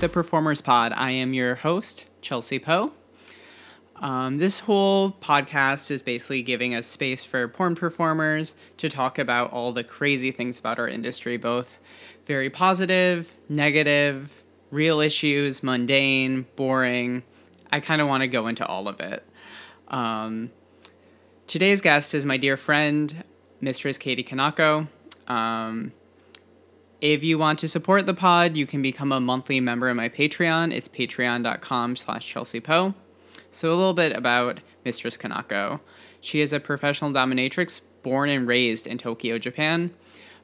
[0.00, 0.92] the Performers Pod.
[0.96, 2.92] I am your host, Chelsea Poe.
[3.96, 9.52] Um, this whole podcast is basically giving a space for porn performers to talk about
[9.52, 11.78] all the crazy things about our industry, both
[12.24, 17.22] very positive, negative, real issues, mundane, boring.
[17.70, 19.22] I kind of want to go into all of it.
[19.88, 20.50] Um,
[21.46, 23.22] today's guest is my dear friend,
[23.60, 24.88] Mistress Katie Kinako.
[25.28, 25.92] Um,
[27.04, 30.08] if you want to support the pod, you can become a monthly member of my
[30.08, 30.72] Patreon.
[30.72, 32.94] It's patreon.com slash Chelsea Poe.
[33.50, 35.80] So a little bit about Mistress Kinako.
[36.22, 39.90] She is a professional dominatrix born and raised in Tokyo, Japan.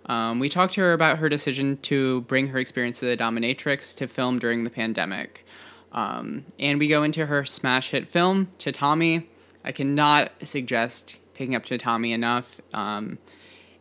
[0.04, 3.96] Um, we talked to her about her decision to bring her experience as a dominatrix
[3.96, 5.46] to film during the pandemic.
[5.92, 9.30] Um, and we go into her smash hit film, Tatami.
[9.64, 12.60] I cannot suggest picking up Tatami enough.
[12.74, 13.16] Um,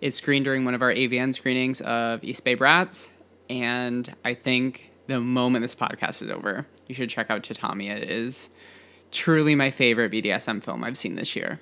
[0.01, 3.09] it screened during one of our AVN screenings of East Bay Brats,
[3.49, 7.89] and I think the moment this podcast is over, you should check out Tatami.
[7.89, 8.49] It is
[9.11, 11.59] truly my favorite BDSM film I've seen this year.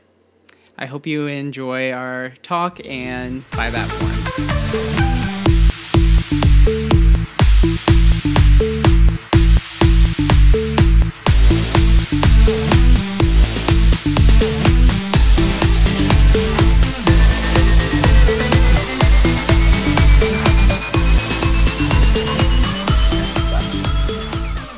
[0.77, 5.26] I hope you enjoy our talk and buy that porn.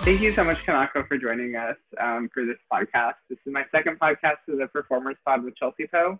[0.10, 3.14] Thank you so much, Kinako, for joining us um, for this podcast.
[3.30, 6.20] This is my second podcast of the Performers Pod with Chelsea Poe.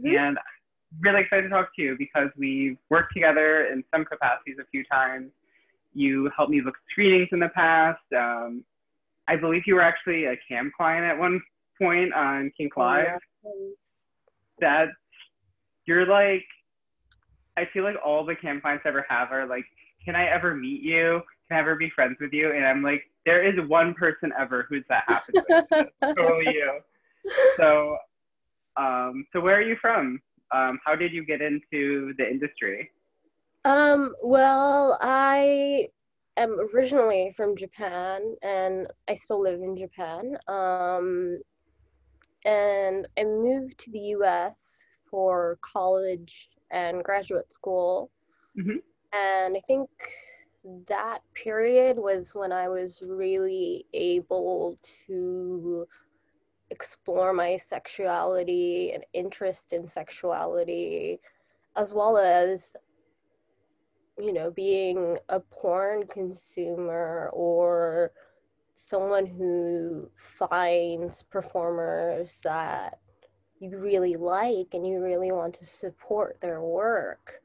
[0.00, 0.16] Mm-hmm.
[0.16, 4.56] And I'm really excited to talk to you because we've worked together in some capacities
[4.58, 5.32] a few times.
[5.92, 8.00] You helped me book screenings in the past.
[8.16, 8.64] Um,
[9.28, 11.38] I believe you were actually a cam client at one
[11.78, 13.18] point on Kink oh, Live.
[14.60, 14.88] That
[15.84, 16.46] you're like,
[17.58, 19.66] I feel like all the cam clients I ever have are like,
[20.06, 21.20] can I ever meet you?
[21.48, 22.52] Can I ever be friends with you?
[22.52, 26.14] And I'm like, there is one person ever who's that happened to.
[26.14, 26.80] totally you.
[27.56, 27.96] So,
[28.76, 30.20] um, so where are you from?
[30.54, 32.88] Um, how did you get into the industry?
[33.64, 35.88] Um, well, I
[36.36, 40.36] am originally from Japan, and I still live in Japan.
[40.46, 41.40] Um,
[42.44, 44.86] and I moved to the U.S.
[45.10, 48.12] for college and graduate school.
[48.56, 48.76] Mm-hmm.
[49.12, 49.88] And I think
[50.88, 55.86] that period was when I was really able to
[56.70, 61.20] explore my sexuality and interest in sexuality,
[61.76, 62.74] as well as,
[64.18, 68.10] you know, being a porn consumer or
[68.74, 72.98] someone who finds performers that
[73.60, 77.40] you really like and you really want to support their work.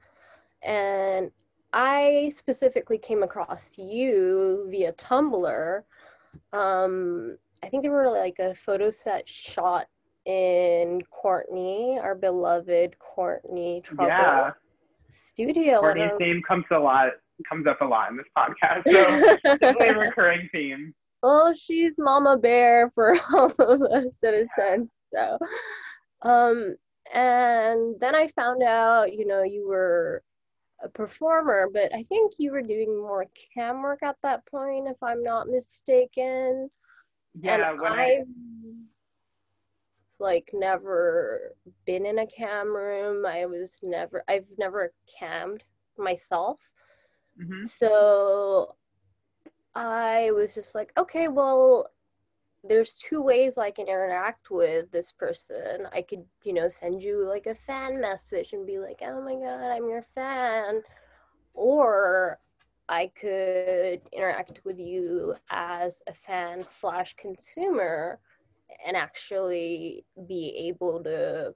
[0.63, 1.31] And
[1.73, 5.81] I specifically came across you via Tumblr.
[6.53, 9.87] Um, I think there were like a photo set shot
[10.25, 14.51] in Courtney, our beloved Courtney Trouble yeah.
[15.11, 15.79] studio.
[15.79, 17.11] Courtney's name comes a lot
[17.49, 20.93] comes up a lot in this podcast, so definitely a recurring theme.
[21.23, 24.89] Well, she's Mama Bear for all of us in a sense.
[25.13, 25.37] So,
[26.21, 26.75] um,
[27.13, 30.23] and then I found out, you know, you were
[30.83, 35.01] a performer, but I think you were doing more cam work at that point, if
[35.01, 36.69] I'm not mistaken.
[37.39, 38.25] Yeah, and I've
[40.19, 41.55] like never
[41.85, 43.25] been in a cam room.
[43.25, 45.63] I was never, I've never cammed
[45.97, 46.59] myself.
[47.41, 47.65] Mm-hmm.
[47.65, 48.75] So
[49.73, 51.89] I was just like, okay, well,
[52.63, 55.87] there's two ways I can interact with this person.
[55.93, 59.33] I could, you know, send you like a fan message and be like, oh my
[59.33, 60.81] God, I'm your fan.
[61.53, 62.39] Or
[62.87, 68.19] I could interact with you as a fan slash consumer
[68.85, 71.55] and actually be able to.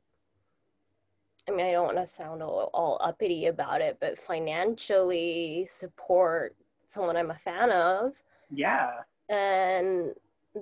[1.47, 6.55] I mean, I don't want to sound all, all uppity about it, but financially support
[6.87, 8.13] someone I'm a fan of.
[8.49, 8.89] Yeah.
[9.29, 10.13] And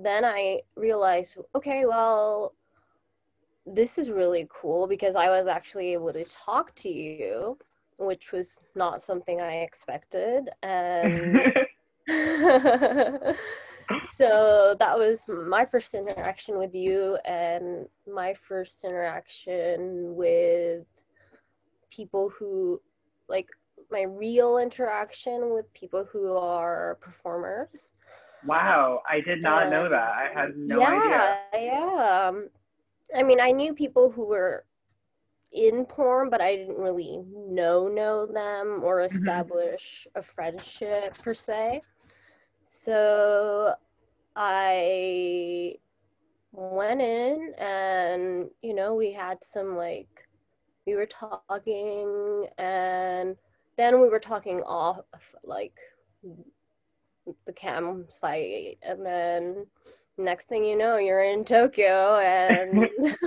[0.02, 2.54] then I realized, okay, well,
[3.66, 7.58] this is really cool because I was actually able to talk to you,
[7.98, 10.50] which was not something I expected.
[10.62, 11.38] And
[14.16, 20.86] so that was my first interaction with you and my first interaction with
[21.90, 22.82] people who
[23.30, 23.48] like
[23.92, 27.94] my real interaction with people who are performers
[28.46, 30.14] Wow, I did not know that.
[30.14, 31.72] I had no yeah, idea.
[31.72, 32.50] Yeah, um,
[33.16, 34.66] I mean, I knew people who were
[35.54, 39.16] in porn, but I didn't really know know them or mm-hmm.
[39.16, 41.82] establish a friendship per se.
[42.64, 43.76] So
[44.36, 45.76] I
[46.52, 50.08] went in and, you know, we had some like,
[50.86, 53.36] we were talking and
[53.78, 55.02] then we were talking off
[55.44, 55.76] like
[57.46, 59.66] the campsite and then
[60.18, 62.88] next thing you know you're in tokyo and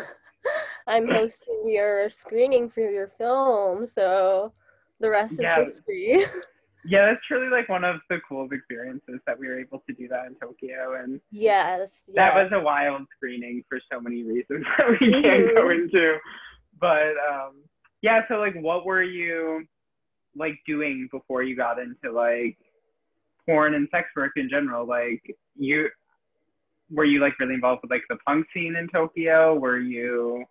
[0.87, 4.53] i'm hosting your screening for your film so
[5.01, 5.61] the rest yeah.
[5.61, 6.23] is history
[6.85, 10.07] yeah that's truly like one of the coolest experiences that we were able to do
[10.07, 12.45] that in tokyo and yes, that yes.
[12.45, 15.83] was a wild screening for so many reasons that we can't go mm-hmm.
[15.83, 16.17] into
[16.81, 17.63] but um
[18.03, 19.67] yeah so like what were you
[20.37, 22.57] like doing before you got into like
[23.47, 24.87] porn and sex work in general?
[24.87, 25.23] Like
[25.57, 25.89] you
[26.91, 29.55] were you like really involved with like the punk scene in Tokyo?
[29.55, 30.45] Were you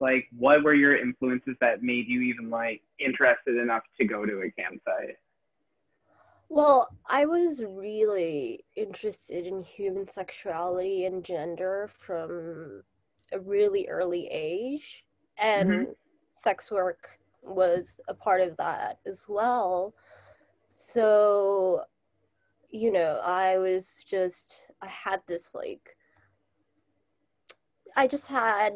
[0.00, 4.42] like what were your influences that made you even like interested enough to go to
[4.42, 5.16] a campsite?
[6.52, 12.82] Well, I was really interested in human sexuality and gender from
[13.32, 15.04] a really early age.
[15.38, 15.90] And mm-hmm.
[16.34, 19.94] sex work was a part of that as well.
[20.72, 21.84] So,
[22.70, 25.96] you know, I was just, I had this like,
[27.96, 28.74] I just had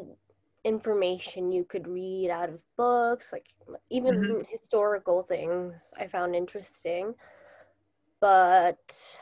[0.63, 3.47] information you could read out of books, like
[3.89, 4.41] even mm-hmm.
[4.49, 7.13] historical things I found interesting.
[8.19, 9.19] But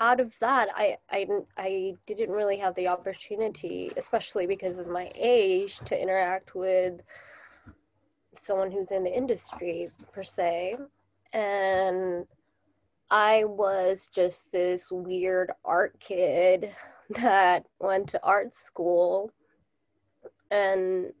[0.00, 1.26] out of that, I, I,
[1.56, 7.00] I didn't really have the opportunity, especially because of my age, to interact with
[8.32, 10.76] someone who's in the industry per se.
[11.32, 12.26] And
[13.10, 16.72] I was just this weird art kid
[17.10, 19.32] that went to art school.
[20.50, 21.12] And,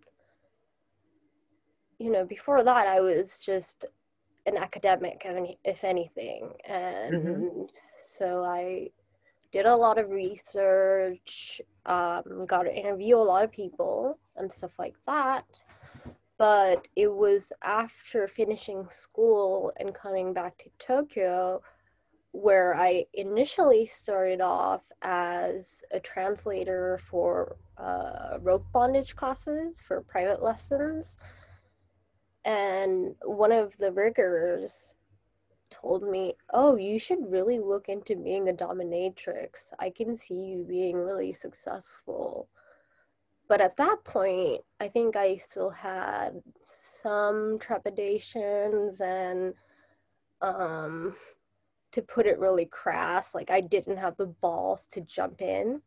[1.98, 3.86] you know, before that, I was just
[4.46, 5.26] an academic,
[5.64, 6.50] if anything.
[6.64, 7.62] And mm-hmm.
[8.02, 8.90] so I
[9.52, 14.78] did a lot of research, um, got to interview a lot of people and stuff
[14.78, 15.44] like that
[16.40, 21.60] but it was after finishing school and coming back to Tokyo
[22.32, 30.42] where I initially started off as a translator for uh, rope bondage classes for private
[30.42, 31.18] lessons.
[32.44, 34.94] And one of the riggers
[35.70, 39.72] told me, Oh, you should really look into being a dominatrix.
[39.78, 42.48] I can see you being really successful
[43.50, 49.52] but at that point i think i still had some trepidations and
[50.40, 51.14] um
[51.92, 55.80] to put it really crass like i didn't have the balls to jump in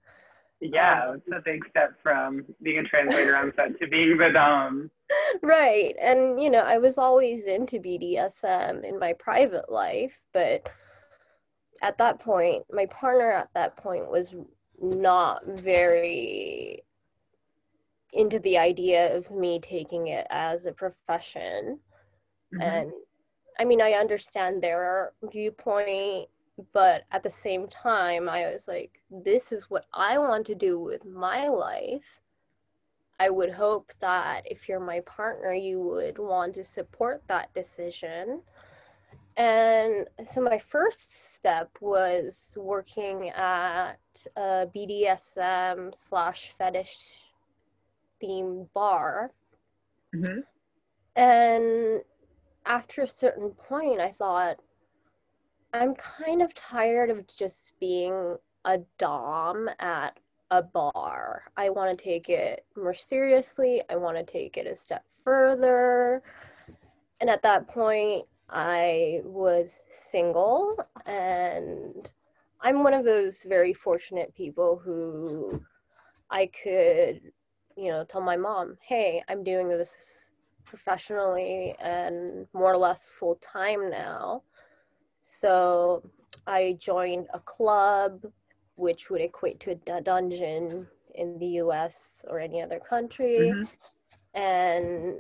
[0.62, 4.30] yeah um, it's a big step from being a translator on set to being the
[4.32, 4.90] dom
[5.44, 10.70] right and you know i was always into bdsm in my private life but
[11.82, 14.36] at that point my partner at that point was
[14.82, 16.84] not very
[18.14, 21.80] into the idea of me taking it as a profession.
[22.54, 22.62] Mm-hmm.
[22.62, 22.92] And
[23.60, 26.30] I mean, I understand their viewpoint,
[26.72, 30.80] but at the same time, I was like, this is what I want to do
[30.80, 32.22] with my life.
[33.20, 38.42] I would hope that if you're my partner, you would want to support that decision.
[39.38, 43.98] And so my first step was working at
[44.36, 47.12] a BDSM slash fetish
[48.20, 49.32] theme bar.
[50.16, 50.40] Mm-hmm.
[51.16, 52.02] And
[52.66, 54.58] after a certain point, I thought,
[55.74, 60.20] I'm kind of tired of just being a Dom at
[60.52, 61.44] a bar.
[61.58, 63.82] I want to take it more seriously.
[63.90, 66.22] I want to take it a step further.
[67.20, 72.10] And at that point, I was single, and
[72.62, 75.64] I'm one of those very fortunate people who
[76.30, 77.32] I could
[77.76, 79.96] you know, tell my mom, hey, I'm doing this
[80.66, 84.44] professionally and more or less full time now.
[85.22, 86.04] So
[86.48, 88.26] I joined a club,
[88.76, 93.54] which would equate to a dungeon in the US or any other country.
[93.54, 93.64] Mm-hmm.
[94.36, 95.20] And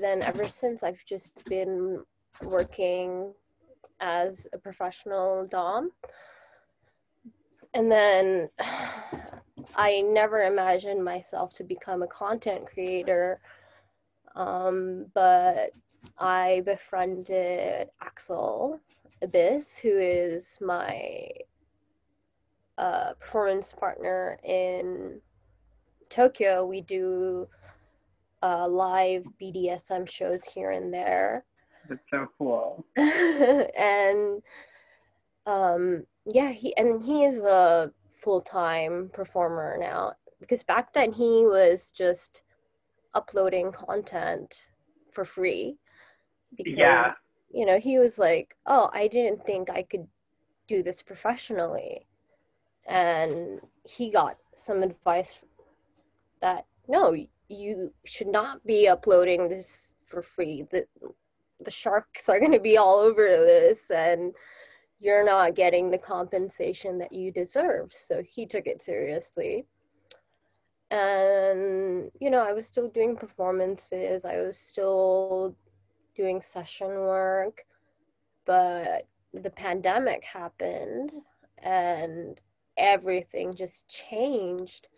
[0.00, 2.04] then ever since, I've just been
[2.42, 3.32] working
[4.00, 5.92] as a professional Dom.
[7.74, 8.48] And then
[9.76, 13.40] I never imagined myself to become a content creator,
[14.36, 15.70] um, but
[16.18, 18.80] I befriended Axel
[19.22, 21.28] Abyss, who is my
[22.78, 25.20] uh, performance partner in
[26.08, 26.64] Tokyo.
[26.64, 27.48] We do
[28.42, 31.44] uh, live BDSM shows here and there.
[31.88, 32.84] That's so cool.
[32.96, 34.42] and
[35.46, 41.90] um, yeah, he and he is a full-time performer now because back then he was
[41.90, 42.42] just
[43.14, 44.66] uploading content
[45.12, 45.76] for free
[46.56, 47.12] because Yeah.
[47.52, 50.06] you know he was like oh i didn't think i could
[50.70, 52.06] do this professionally.
[52.86, 55.40] And he got some advice
[56.40, 57.14] that no
[57.48, 60.64] you should not be uploading this for free.
[60.70, 60.86] The
[61.58, 64.32] the sharks are going to be all over this and
[65.00, 67.92] you're not getting the compensation that you deserve.
[67.92, 69.66] So he took it seriously
[70.90, 75.54] and you know i was still doing performances i was still
[76.16, 77.64] doing session work
[78.44, 81.12] but the pandemic happened
[81.62, 82.40] and
[82.76, 84.88] everything just changed.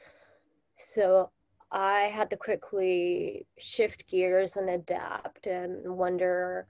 [0.76, 1.30] So
[1.70, 6.66] i had to quickly shift gears and adapt and wonder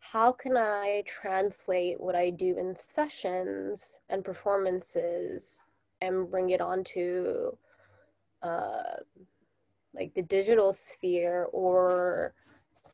[0.00, 5.62] how can i translate what i do in sessions and performances
[6.02, 7.56] and bring it onto
[8.44, 8.96] uh,
[9.94, 12.34] like the digital sphere or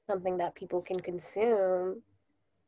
[0.06, 2.02] something that people can consume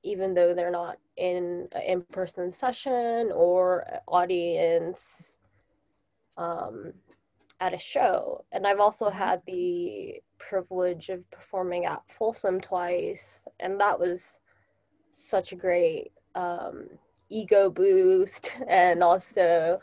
[0.03, 5.39] even though they're not in an in-person session or audience
[6.37, 6.93] um,
[7.61, 8.45] at a show.
[8.51, 14.41] And i've also had the privilege of performing at folsom twice and that was
[15.13, 16.89] such a great um,
[17.29, 19.81] ego boost and also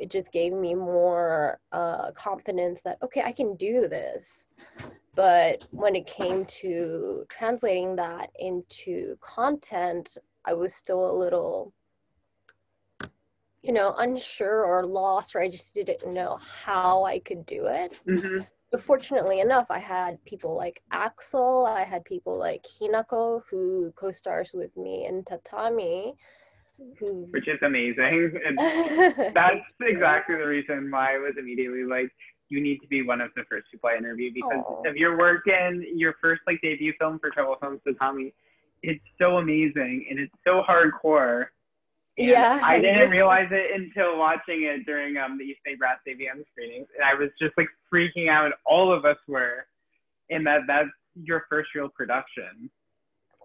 [0.00, 4.48] it just gave me more uh, confidence that okay i can do this.
[5.14, 11.72] But when it came to translating that into content i was still a little
[13.62, 18.00] you know unsure or lost or i just didn't know how i could do it.
[18.06, 18.38] Hmm
[18.70, 24.52] but fortunately enough i had people like axel i had people like hinako who co-stars
[24.54, 26.14] with me in tatami
[26.98, 28.38] who Which is amazing.
[28.46, 28.58] And
[29.34, 32.10] that's exactly the reason why I was immediately like,
[32.48, 34.88] you need to be one of the first people I interview because Aw.
[34.88, 38.32] of your work in your first like debut film for Trouble Films Tatami.
[38.82, 41.46] It's so amazing and it's so hardcore.
[42.18, 42.58] And Yeah.
[42.62, 46.88] I didn't realize it until watching it during um the East Bay Brats AVN screenings.
[46.96, 48.50] And I was just like freaking out.
[48.66, 49.66] All of us were.
[50.30, 50.88] And that that's
[51.22, 52.68] your first real production.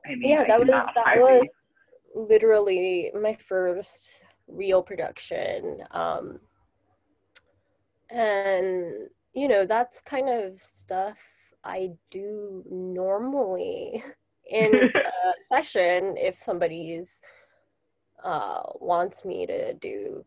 [0.08, 1.48] I mean, yeah I that was that highly- was
[2.16, 6.40] literally my first real production um
[8.10, 11.18] and you know that's kind of stuff
[11.64, 14.04] i do normally
[14.50, 14.72] in
[15.06, 17.22] a session if somebody's
[18.24, 20.24] uh wants me to do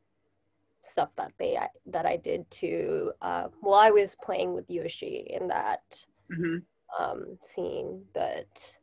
[0.83, 5.49] stuff that they that i did to uh well i was playing with yoshi in
[5.49, 6.63] that Mhm.
[6.99, 8.05] um, scene.
[8.15, 8.79] But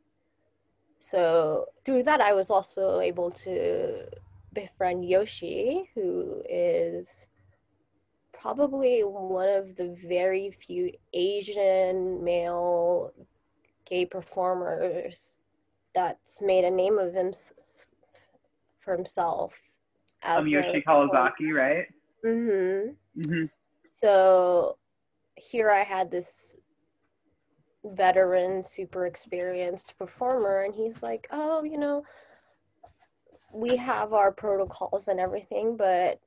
[1.06, 4.08] so through that, I was also able to
[4.52, 7.28] befriend Yoshi, who is
[8.32, 13.12] probably one of the very few Asian male
[13.84, 15.38] gay performers
[15.94, 17.32] that's made a name of him
[18.80, 19.60] for himself.
[20.24, 21.86] Um, Yoshi Kawasaki, right?
[22.24, 23.22] Mm-hmm.
[23.22, 23.44] hmm
[23.84, 24.76] So
[25.36, 26.56] here I had this
[27.94, 32.04] veteran, super experienced performer, and he's like, Oh, you know,
[33.52, 36.20] we have our protocols and everything, but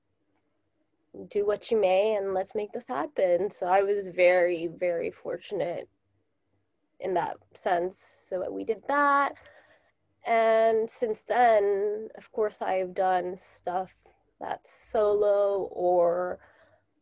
[1.30, 3.50] do what you may and let's make this happen.
[3.50, 5.90] So I was very, very fortunate
[7.00, 8.26] in that sense.
[8.28, 9.34] So we did that.
[10.26, 13.96] And since then, of course, I've done stuff
[14.40, 16.40] that's solo or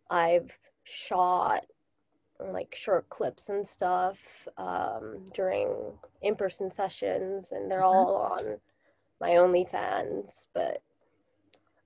[0.09, 1.65] I've shot
[2.39, 8.57] like short clips and stuff um, during in-person sessions and they're all on
[9.19, 10.47] my OnlyFans.
[10.53, 10.81] But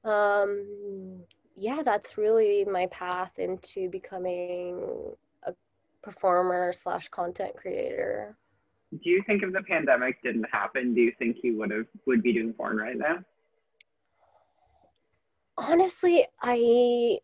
[0.04, 1.24] um,
[1.56, 5.54] yeah, that's really my path into becoming a
[6.02, 8.36] performer slash content creator.
[8.92, 12.22] Do you think if the pandemic didn't happen, do you think you would have would
[12.22, 13.20] be doing porn right now?
[15.58, 17.20] Honestly, I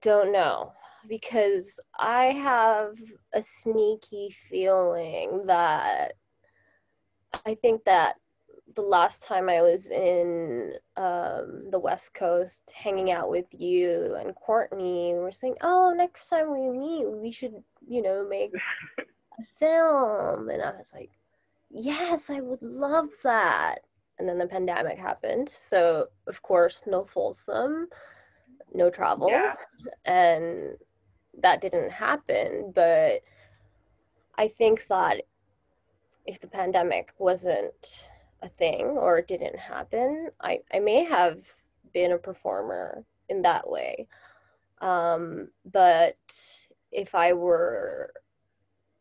[0.00, 0.72] don't know
[1.08, 2.94] because I have
[3.34, 6.14] a sneaky feeling that
[7.46, 8.16] I think that
[8.74, 14.34] the last time I was in um, the West Coast hanging out with you and
[14.34, 17.54] Courtney, we were saying, oh, next time we meet, we should,
[17.86, 18.52] you know, make
[18.98, 20.48] a film.
[20.48, 21.10] And I was like,
[21.70, 23.80] yes, I would love that.
[24.18, 25.50] And then the pandemic happened.
[25.52, 27.88] So, of course, no Folsom,
[28.72, 29.28] no travel.
[29.30, 29.54] Yeah.
[30.04, 30.76] And
[31.40, 32.72] that didn't happen.
[32.74, 33.22] But
[34.36, 35.22] I think that
[36.26, 38.10] if the pandemic wasn't
[38.42, 41.44] a thing or didn't happen, I, I may have
[41.92, 44.06] been a performer in that way.
[44.80, 46.16] Um, but
[46.90, 48.12] if I were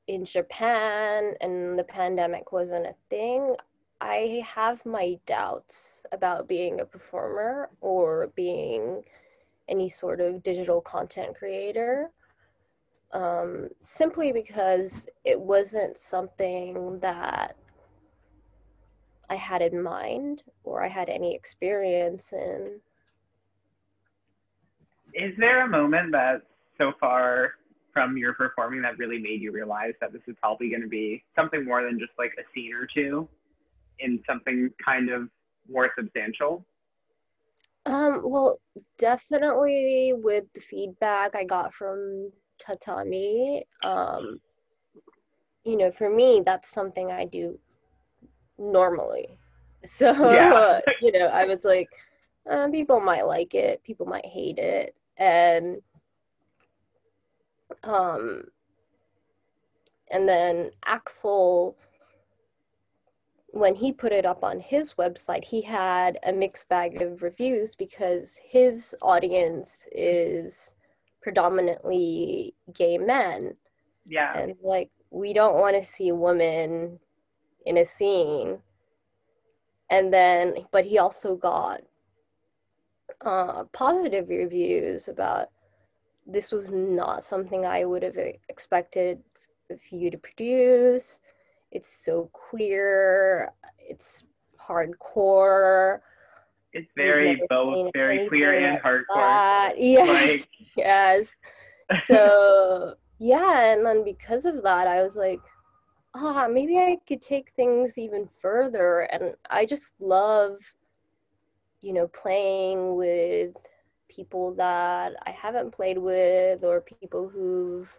[0.08, 3.56] in Japan and the pandemic wasn't a thing,
[4.00, 9.04] I have my doubts about being a performer or being
[9.68, 12.12] any sort of digital content creator.
[13.14, 17.58] Um, simply because it wasn't something that
[19.30, 22.80] I had in mind or I had any experience in.
[25.14, 26.44] Is there a moment that
[26.78, 27.56] so far
[27.94, 31.24] from your performing that really made you realize that this is probably going to be
[31.36, 33.28] something more than just like a scene or two
[34.00, 35.30] in something kind of
[35.70, 36.66] more substantial?
[37.86, 38.60] Um, well,
[38.98, 44.40] definitely with the feedback I got from Tatami, um,
[45.64, 47.60] you know, for me, that's something I do
[48.58, 49.28] normally.
[49.84, 50.80] So, yeah.
[51.02, 51.90] you know, I was like,
[52.48, 54.94] uh, people might like it, people might hate it.
[55.18, 55.82] And,
[57.84, 58.44] um,
[60.12, 61.76] and then Axel,
[63.48, 67.76] when he put it up on his website, he had a mixed bag of reviews
[67.76, 70.76] because his audience is
[71.22, 73.56] predominantly gay men.
[74.08, 74.38] Yeah.
[74.38, 77.00] And like, we don't want to see a woman
[77.66, 78.60] in a scene.
[79.90, 81.82] And then, but he also got
[83.26, 85.50] uh, positive reviews about
[86.26, 89.22] this was not something I would have expected
[89.68, 91.22] for you to produce
[91.72, 93.52] it's so queer.
[93.80, 94.26] It's
[94.60, 96.00] hardcore.
[96.74, 99.74] It's very both very queer and hardcore.
[99.78, 100.50] Yes, like...
[100.78, 101.36] yes.
[102.06, 105.42] So yeah, and then because of that, I was like,
[106.16, 109.02] ah, oh, maybe I could take things even further.
[109.02, 110.58] And I just love,
[111.82, 113.56] you know, playing with
[114.10, 117.98] people that I haven't played with or people who've,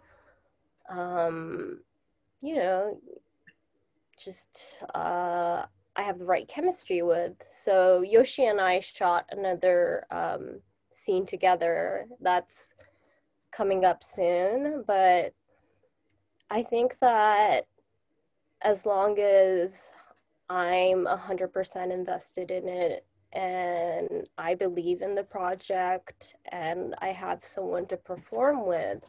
[0.91, 1.81] um,
[2.41, 3.01] you know,
[4.19, 5.65] just uh,
[5.97, 7.35] I have the right chemistry with.
[7.47, 12.07] So Yoshi and I shot another um, scene together.
[12.21, 12.75] That's
[13.53, 15.35] coming up soon, but
[16.51, 17.67] I think that
[18.63, 19.91] as long as
[20.49, 27.87] I'm 100% invested in it and I believe in the project and I have someone
[27.87, 29.05] to perform with,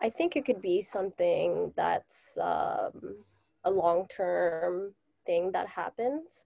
[0.00, 3.16] I think it could be something that's um,
[3.64, 4.94] a long term
[5.30, 6.44] thing that happens.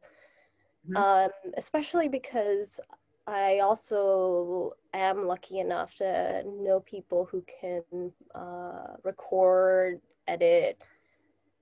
[0.86, 0.96] Mm-hmm.
[0.96, 2.78] Um, especially because
[3.26, 10.82] I also am lucky enough to know people who can uh, record, edit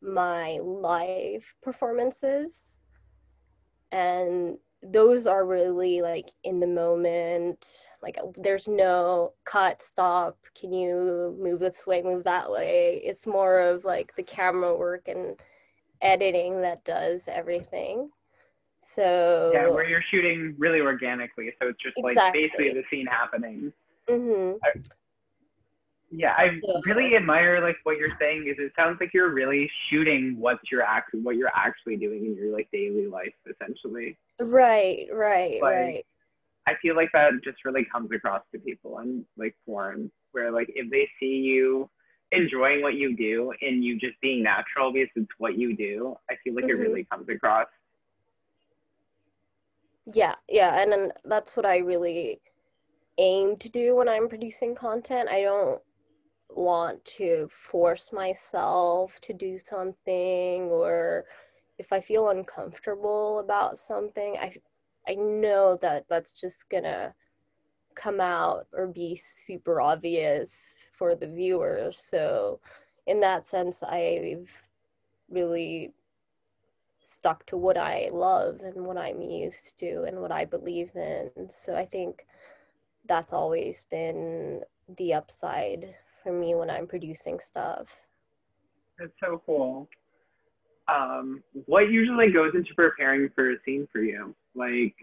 [0.00, 2.80] my live performances.
[3.92, 7.86] And those are really like in the moment.
[8.02, 13.00] Like there's no cut, stop, can you move this way, move that way.
[13.04, 15.36] It's more of like the camera work and
[16.02, 18.10] editing that does everything.
[18.80, 23.72] So yeah, where you're shooting really organically, so it's just like basically the scene happening.
[24.08, 24.56] Mm-hmm.
[24.64, 24.82] I,
[26.10, 28.46] yeah, I so, really admire like what you're saying.
[28.48, 32.36] Is it sounds like you're really shooting what you're actually what you're actually doing in
[32.36, 34.18] your like daily life, essentially.
[34.38, 36.06] Right, right, like, right.
[36.66, 40.70] I feel like that just really comes across to people and like porn, where like
[40.74, 41.88] if they see you
[42.32, 46.34] enjoying what you do and you just being natural because it's what you do, I
[46.42, 46.82] feel like mm-hmm.
[46.82, 47.66] it really comes across.
[50.12, 52.40] Yeah, yeah, and then that's what I really
[53.18, 55.28] aim to do when I'm producing content.
[55.28, 55.80] I don't
[56.48, 61.24] want to force myself to do something or
[61.78, 64.54] if I feel uncomfortable about something, I
[65.08, 67.14] I know that that's just gonna
[67.94, 71.90] come out or be super obvious for the viewer.
[71.92, 72.60] So,
[73.08, 74.62] in that sense, I've
[75.28, 75.92] really
[77.00, 81.30] stuck to what I love and what I'm used to and what I believe in.
[81.50, 82.24] So, I think
[83.08, 84.60] that's always been
[84.96, 87.88] the upside for me when I'm producing stuff.
[88.96, 89.88] That's so cool
[90.88, 94.34] um, what usually goes into preparing for a scene for you?
[94.54, 94.94] Like,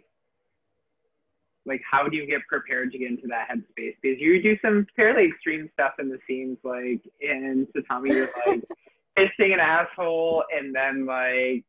[1.70, 3.96] like how do you get prepared to get into that headspace?
[4.02, 8.62] Because you do some fairly extreme stuff in the scenes, like in Tatami, you're like
[9.18, 11.64] fisting an asshole and then like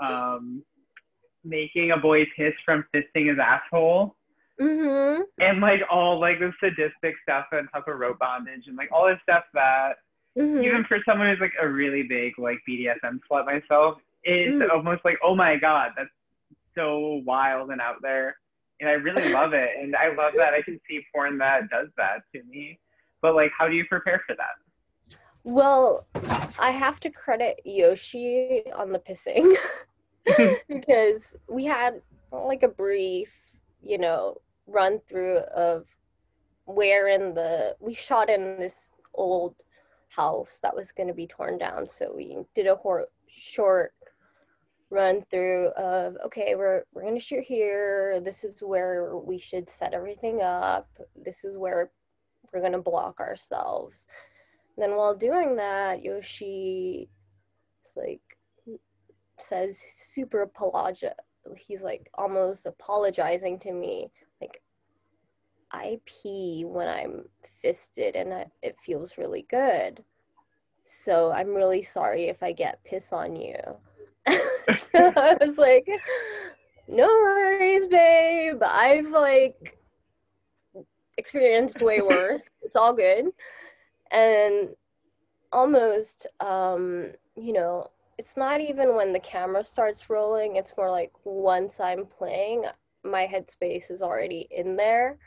[0.00, 0.62] um,
[1.44, 4.16] making a boy piss from fisting his asshole.
[4.60, 5.22] Mm-hmm.
[5.38, 9.06] And like all like the sadistic stuff on top of rope bondage and like all
[9.06, 9.92] this stuff that
[10.36, 10.64] mm-hmm.
[10.64, 14.70] even for someone who's like a really big like BDSM slut myself, it's mm.
[14.70, 16.10] almost like, oh my god, that's
[16.76, 18.36] so wild and out there.
[18.80, 19.70] And I really love it.
[19.80, 22.78] And I love that I can see porn that does that to me.
[23.20, 25.18] But like, how do you prepare for that?
[25.44, 26.06] Well,
[26.58, 29.56] I have to credit Yoshi on the pissing
[30.68, 32.00] because we had
[32.32, 33.34] like a brief,
[33.82, 34.36] you know,
[34.66, 35.86] run through of
[36.66, 39.54] where in the we shot in this old
[40.10, 41.88] house that was going to be torn down.
[41.88, 43.94] So we did a hor- short
[44.90, 48.20] run through of okay we're we're going to shoot here.
[48.20, 50.88] This is where we should set everything up.
[51.16, 51.90] This is where
[52.52, 54.06] we're going to block ourselves.
[54.76, 57.10] And then while doing that yoshi
[57.84, 58.20] is like
[59.38, 61.14] says super apologia
[61.56, 64.10] he's like almost apologizing to me.
[64.40, 64.62] Like
[65.70, 67.24] i pee when i'm
[67.60, 70.02] fisted and I, it feels really good.
[70.82, 73.60] So i'm really sorry if i get piss on you
[74.78, 75.88] so I was like,
[76.88, 78.62] no worries, babe.
[78.62, 79.78] I've like
[81.16, 82.44] experienced way worse.
[82.62, 83.26] it's all good.
[84.10, 84.70] And
[85.52, 91.12] almost, um, you know, it's not even when the camera starts rolling, it's more like
[91.24, 92.64] once I'm playing,
[93.04, 95.18] my headspace is already in there.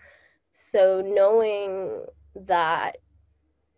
[0.51, 2.05] So knowing
[2.47, 2.97] that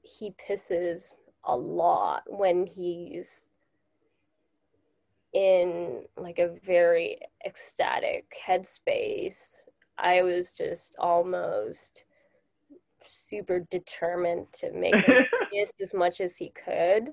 [0.01, 1.11] he pisses
[1.43, 3.49] a lot when he's
[5.33, 9.57] in like a very ecstatic headspace.
[9.97, 12.05] I was just almost
[13.03, 15.25] super determined to make him
[15.81, 17.09] as much as he could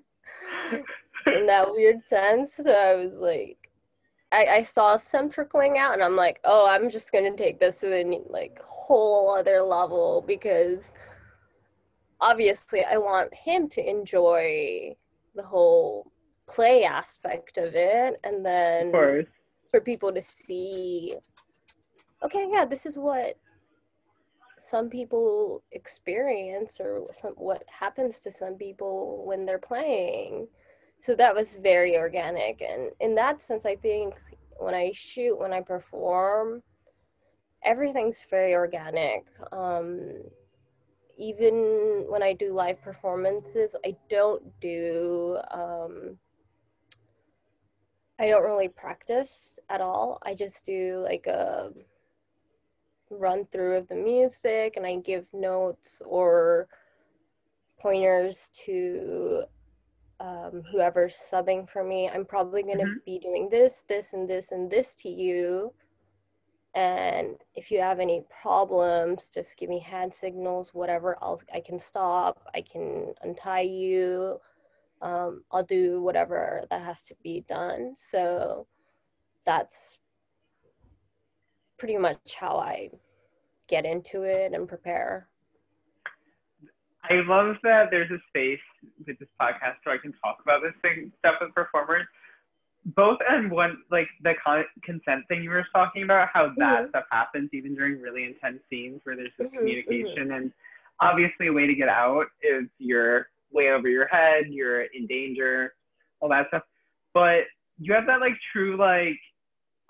[1.27, 2.55] in that weird sense.
[2.57, 3.71] So I was like,
[4.33, 7.81] I, I saw some trickling out, and I'm like, oh, I'm just gonna take this
[7.81, 10.93] to the like whole other level because
[12.21, 14.95] obviously I want him to enjoy
[15.35, 16.13] the whole
[16.51, 18.91] play aspect of it and then
[19.71, 21.15] for people to see
[22.25, 23.37] okay yeah this is what
[24.61, 30.47] some people experience or some what happens to some people when they're playing.
[30.99, 34.15] So that was very organic and in that sense i think
[34.59, 36.63] when i shoot when i perform
[37.65, 39.27] everything's very organic.
[39.53, 40.23] Um,
[41.17, 46.19] even when i do live performances i don't do um,
[48.21, 50.19] I don't really practice at all.
[50.23, 51.73] I just do like a
[53.09, 56.69] run through of the music and I give notes or
[57.81, 59.45] pointers to
[60.21, 62.11] um, whoever's subbing for me.
[62.11, 62.99] I'm probably going to mm-hmm.
[63.07, 65.73] be doing this, this, and this, and this to you.
[66.75, 71.17] And if you have any problems, just give me hand signals, whatever.
[71.23, 72.49] I'll I can stop.
[72.55, 74.41] I can untie you
[75.03, 77.95] um, I'll do whatever that has to be done.
[77.97, 78.67] So
[79.47, 79.99] that's
[81.79, 82.91] pretty much how I
[83.69, 85.29] get into it and prepare.
[87.05, 88.61] I love that there's a space
[89.07, 92.07] with this podcast where I can talk about this thing stuff with performers.
[92.95, 96.89] Both and one like the con- consent thing you were talking about, how that mm-hmm.
[96.91, 100.33] stuff happens even during really intense scenes where there's this mm-hmm, communication mm-hmm.
[100.33, 100.53] and
[101.01, 105.75] obviously a way to get out is your way over your head, you're in danger,
[106.21, 106.63] all that stuff.
[107.15, 107.45] But
[107.79, 109.19] you have that like true like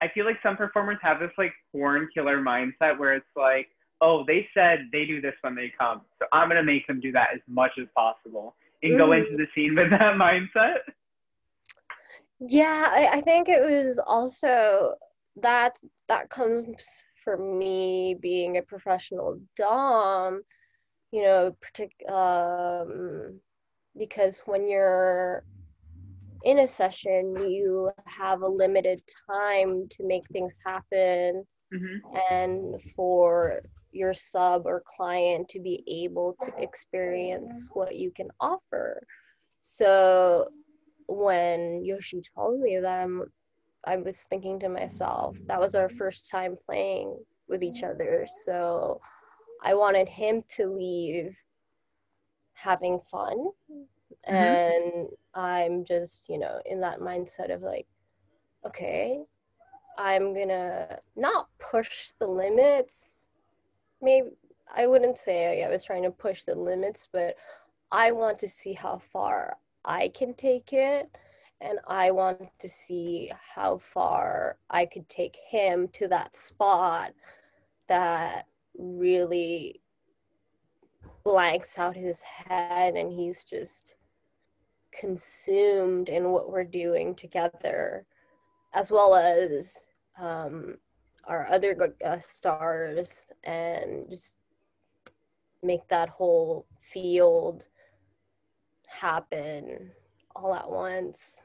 [0.02, 3.68] I feel like some performers have this like porn killer mindset where it's like,
[4.00, 7.12] oh, they said they do this when they come, so I'm gonna make them do
[7.12, 8.98] that as much as possible and mm.
[8.98, 10.78] go into the scene with that mindset.
[12.40, 14.94] Yeah, I, I think it was also
[15.42, 15.76] that
[16.08, 20.40] that comes from me being a professional dom
[21.12, 23.39] you know partic- um
[24.00, 25.44] because when you're
[26.44, 32.16] in a session you have a limited time to make things happen mm-hmm.
[32.30, 33.60] and for
[33.92, 39.02] your sub or client to be able to experience what you can offer
[39.60, 40.48] so
[41.06, 43.22] when yoshi told me that i'm
[43.86, 47.14] i was thinking to myself that was our first time playing
[47.48, 48.98] with each other so
[49.62, 51.36] i wanted him to leave
[52.62, 53.48] having fun.
[54.28, 54.34] Mm-hmm.
[54.34, 57.86] and i'm just you know in that mindset of like
[58.66, 59.18] okay
[59.96, 63.30] i'm gonna not push the limits.
[64.02, 64.28] Maybe
[64.76, 67.34] i wouldn't say i was trying to push the limits but
[67.90, 71.08] i want to see how far i can take it.
[71.62, 77.12] And i want to see how far i could take him to that spot
[77.88, 78.46] that
[78.78, 79.79] really
[81.24, 83.96] blanks out his head and he's just
[84.98, 88.04] consumed in what we're doing together
[88.74, 89.86] as well as
[90.18, 90.76] um,
[91.24, 94.34] our other guest stars and just
[95.62, 97.68] make that whole field
[98.86, 99.90] happen
[100.34, 101.42] all at once.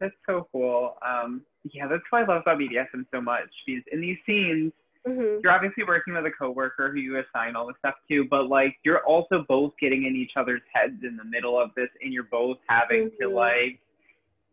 [0.00, 0.96] That's so cool.
[1.06, 4.72] Um, yeah, that's why I love about BDSM so much because in these scenes,
[5.06, 5.40] mm-hmm.
[5.42, 8.76] you're obviously working with a coworker who you assign all the stuff to, but like
[8.84, 12.24] you're also both getting in each other's heads in the middle of this, and you're
[12.24, 13.22] both having mm-hmm.
[13.22, 13.80] to like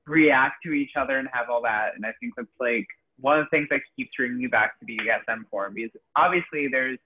[0.05, 1.91] react to each other and have all that.
[1.95, 2.87] And I think that's like
[3.19, 6.99] one of the things that keeps bringing you back to BDSM form because obviously there's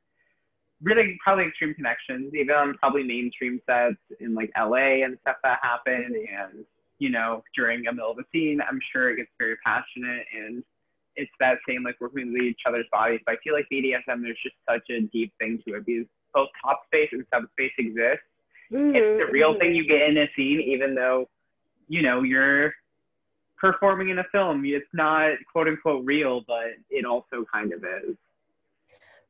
[0.81, 5.59] really probably extreme connections, even on probably mainstream sets in like LA and stuff that
[5.61, 6.25] happen.
[6.31, 6.65] And,
[6.99, 10.63] you know, during a middle of a scene, I'm sure it gets very passionate and
[11.17, 13.19] it's that same like working with each other's bodies.
[13.25, 16.49] But I feel like BDSM, there's just such a deep thing to it because both
[16.63, 18.21] top space and subspace exist.
[18.71, 18.95] Mm-hmm.
[18.95, 21.27] It's the real thing you get in a scene, even though,
[21.87, 22.73] you know, you're
[23.57, 24.63] performing in a film.
[24.65, 28.15] It's not quote unquote real, but it also kind of is.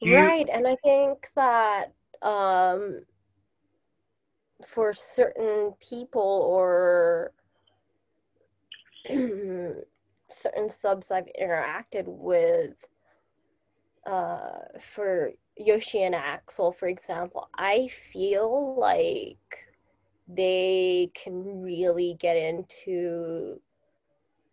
[0.02, 0.18] You...
[0.18, 3.02] Right, and I think that um,
[4.66, 7.32] for certain people or
[10.38, 12.86] certain subs I've interacted with,
[14.06, 19.66] uh, for Yoshi and Axel, for example, I feel like
[20.28, 23.62] they can really get into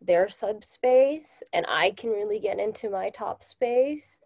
[0.00, 4.20] their subspace and I can really get into my top space.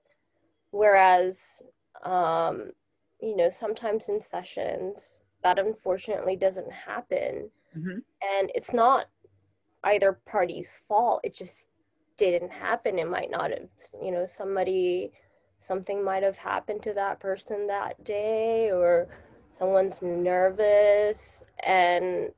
[0.70, 1.62] Whereas,
[2.04, 2.72] um,
[3.20, 7.50] you know, sometimes in sessions that unfortunately doesn't happen.
[7.76, 7.98] Mm-hmm.
[8.38, 9.06] And it's not
[9.84, 11.20] either party's fault.
[11.24, 11.68] It just
[12.16, 12.98] didn't happen.
[12.98, 13.68] It might not have,
[14.02, 15.12] you know, somebody,
[15.60, 19.08] something might have happened to that person that day or
[19.48, 22.30] someone's nervous and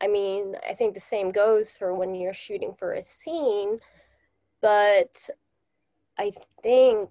[0.00, 3.78] I mean, I think the same goes for when you're shooting for a scene,
[4.60, 5.30] but
[6.18, 7.08] I think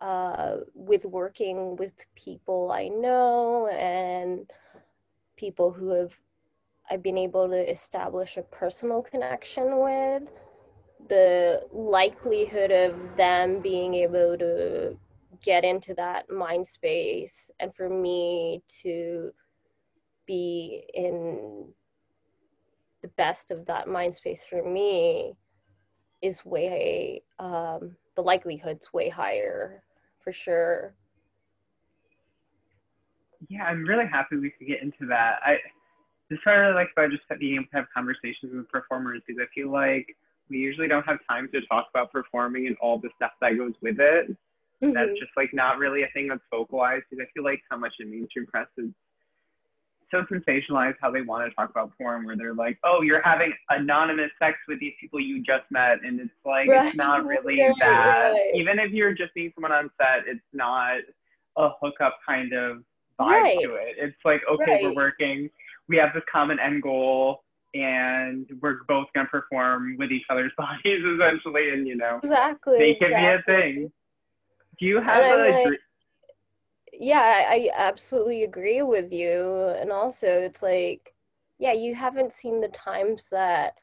[0.00, 4.50] uh, with working with people I know and
[5.36, 6.16] people who have
[6.90, 10.30] I've been able to establish a personal connection with,
[11.08, 14.96] the likelihood of them being able to
[15.42, 19.30] get into that mind space and for me to
[20.26, 21.68] be in
[23.02, 25.34] the best of that mind space for me
[26.20, 29.82] is way um, the likelihood's way higher
[30.18, 30.94] for sure.
[33.48, 35.38] Yeah i'm really happy we could get into that.
[35.44, 35.58] I
[36.30, 39.40] this what i really like about just being able to have conversations with performers because
[39.42, 40.06] i feel like
[40.50, 43.72] we usually don't have time to talk about performing and all the stuff that goes
[43.82, 44.30] with it
[44.82, 44.92] mm-hmm.
[44.92, 47.92] that's just like not really a thing that's vocalized because i feel like so much
[48.00, 48.90] in mainstream press is
[50.10, 53.52] so sensationalized how they want to talk about porn where they're like, oh, you're having
[53.70, 55.98] anonymous sex with these people you just met.
[56.02, 56.86] And it's like, right.
[56.86, 58.30] it's not really right, that.
[58.30, 58.52] Right.
[58.54, 61.00] Even if you're just meeting someone on set, it's not
[61.56, 62.78] a hookup kind of
[63.20, 63.96] vibe to it.
[63.98, 65.50] It's like, okay, we're working.
[65.88, 67.42] We have this common end goal
[67.74, 71.70] and we're both going to perform with each other's bodies essentially.
[71.70, 73.26] And, you know, exactly, make exactly.
[73.26, 73.92] it be a thing.
[74.78, 75.80] Do you have a like,
[76.92, 79.74] yeah, I absolutely agree with you.
[79.80, 81.14] And also, it's like,
[81.58, 83.74] yeah, you haven't seen the times that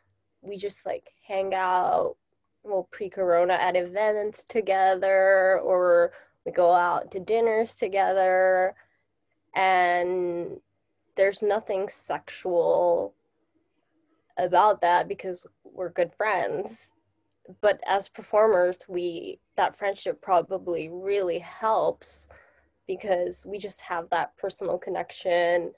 [0.41, 2.15] we just like hang out,
[2.63, 6.11] well, pre corona at events together, or
[6.45, 8.75] we go out to dinners together,
[9.55, 10.59] and
[11.15, 13.13] there's nothing sexual
[14.37, 16.91] about that because we're good friends.
[17.61, 22.27] But as performers, we that friendship probably really helps
[22.87, 25.71] because we just have that personal connection.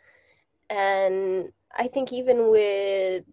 [0.70, 3.24] And I think even with,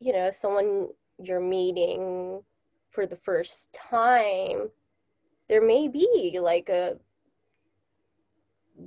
[0.00, 2.42] you know, someone you're meeting
[2.90, 4.70] for the first time,
[5.48, 6.96] there may be like a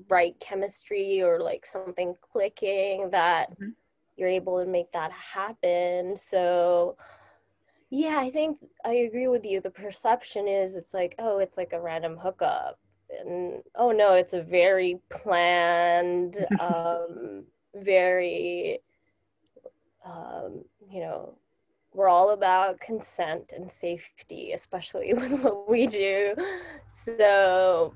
[0.09, 3.69] right chemistry or like something clicking that mm-hmm.
[4.17, 6.15] you're able to make that happen.
[6.15, 6.97] So,
[7.89, 9.61] yeah, I think I agree with you.
[9.61, 12.79] The perception is it's like, oh, it's like a random hookup
[13.19, 17.43] and oh no it's a very planned um,
[17.75, 18.79] very
[20.05, 21.35] um, you know
[21.93, 26.33] we're all about consent and safety especially with what we do
[26.87, 27.93] so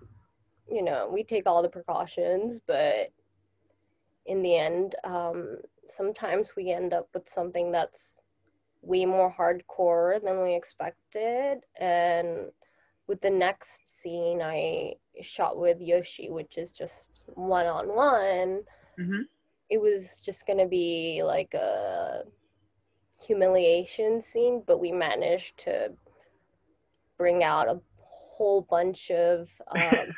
[0.69, 3.11] you know we take all the precautions but
[4.25, 8.21] in the end um, sometimes we end up with something that's
[8.85, 11.59] way more hardcore than we expected.
[11.79, 12.51] And
[13.07, 18.61] with the next scene I shot with Yoshi, which is just one on one,
[19.69, 22.23] it was just gonna be like a
[23.25, 25.89] humiliation scene, but we managed to
[27.17, 30.13] bring out a whole bunch of um,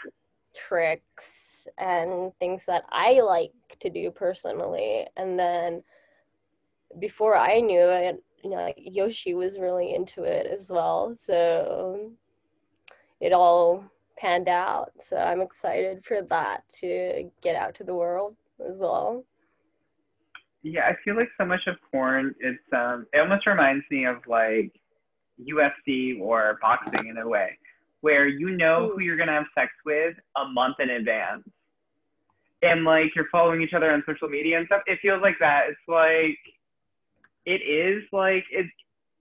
[0.57, 5.05] tricks and things that I like to do personally.
[5.15, 5.83] And then
[6.99, 11.15] before I knew it, you know, like Yoshi was really into it as well.
[11.15, 12.11] So
[13.19, 13.83] it all
[14.17, 14.91] panned out.
[14.99, 18.35] So I'm excited for that to get out to the world
[18.67, 19.23] as well.
[20.63, 24.17] Yeah, I feel like so much of porn, it's um, it almost reminds me of
[24.27, 24.71] like
[25.39, 27.57] UFC or boxing in a way,
[28.01, 31.43] where you know who you're gonna have sex with a month in advance,
[32.61, 34.81] and like you're following each other on social media and stuff.
[34.85, 35.65] It feels like that.
[35.69, 36.37] It's like
[37.45, 38.69] it is like it's.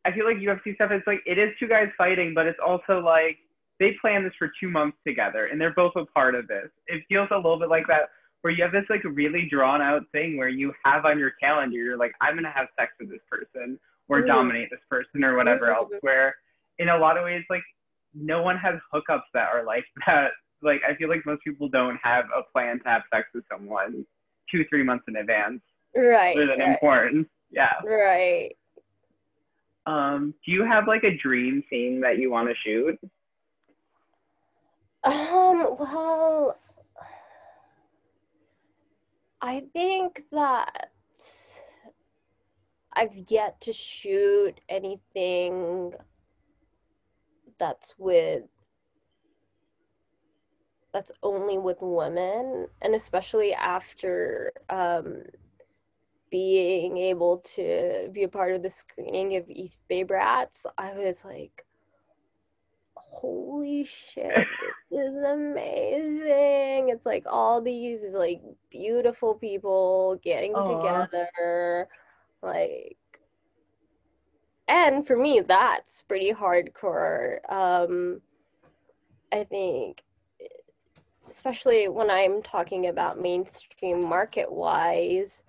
[0.05, 3.01] I feel like UFC stuff is like it is two guys fighting, but it's also
[3.01, 3.39] like
[3.81, 6.69] they plan this for two months together, and they're both a part of this.
[6.87, 8.09] It feels a little bit like that
[8.47, 11.77] where you have this like really drawn out thing where you have on your calendar,
[11.77, 13.77] you're like, I'm gonna have sex with this person
[14.09, 15.91] or dominate this person or whatever else.
[16.03, 16.37] Where
[16.79, 17.65] in a lot of ways, like
[18.19, 20.31] no one has hookups that are like that.
[20.63, 24.07] Like I feel like most people don't have a plan to have sex with someone
[24.51, 25.61] two, three months in advance.
[25.95, 26.37] Right.
[26.37, 26.71] Other than right.
[26.71, 27.29] important.
[27.51, 27.73] Yeah.
[27.85, 28.57] Right.
[29.87, 32.99] Um, do you have like a dream scene that you want to shoot?
[35.05, 36.59] Um, well,
[39.41, 40.91] I think that
[42.93, 45.93] I've yet to shoot anything
[47.59, 48.43] that's with
[50.93, 55.23] that's only with women and especially after um,
[56.31, 61.25] being able to be a part of the screening of East Bay Brats, I was
[61.25, 61.65] like,
[62.95, 64.47] holy shit,
[64.91, 66.89] this is amazing.
[66.89, 71.07] It's like all these is like beautiful people getting Aww.
[71.09, 71.89] together.
[72.43, 72.97] Like
[74.69, 77.39] and for me that's pretty hardcore.
[77.51, 78.21] Um
[79.33, 80.03] I think
[81.29, 85.43] especially when I'm talking about mainstream market wise,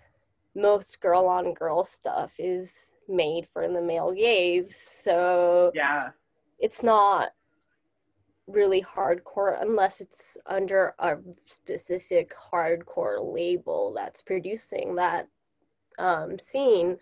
[0.55, 4.75] most girl on girl stuff is made for the male gaze.
[5.03, 6.09] So yeah,
[6.59, 7.29] it's not
[8.47, 15.27] really hardcore unless it's under a specific hardcore label that's producing that
[15.99, 16.97] um, scene.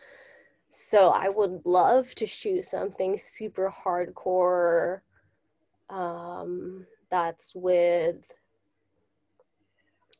[0.69, 5.01] So I would love to shoot something super hardcore
[5.89, 8.32] um, that's with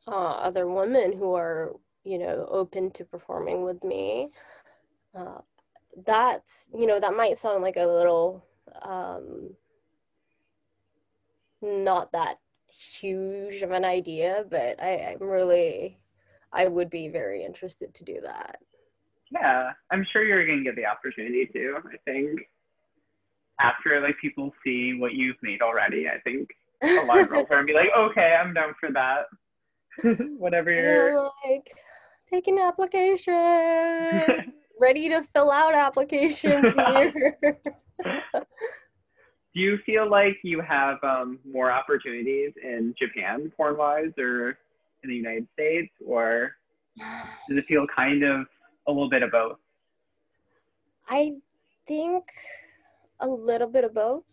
[0.08, 4.30] uh, other women who are, you know, open to performing with me.
[5.16, 5.40] Uh,
[6.06, 8.46] that's, you know, that might sound like a little
[8.82, 9.56] um,
[11.62, 16.00] not that huge of an idea, but I, I'm really,
[16.52, 18.60] I would be very interested to do that.
[19.32, 21.78] Yeah, I'm sure you're going to get the opportunity to.
[21.86, 22.42] I think
[23.60, 26.50] after like people see what you've made already, I think
[26.84, 29.28] a lot of girls are gonna be like, okay, I'm down for that.
[30.38, 31.72] Whatever you're like,
[32.30, 37.60] taking application, ready to fill out applications here
[39.56, 44.58] do you feel like you have um, more opportunities in Japan, porn wise, or
[45.02, 46.58] in the United States, or
[46.98, 48.48] does it feel kind of
[48.88, 49.58] a little bit of both?
[51.08, 51.34] I
[51.88, 52.24] think
[53.20, 54.24] a little bit of both.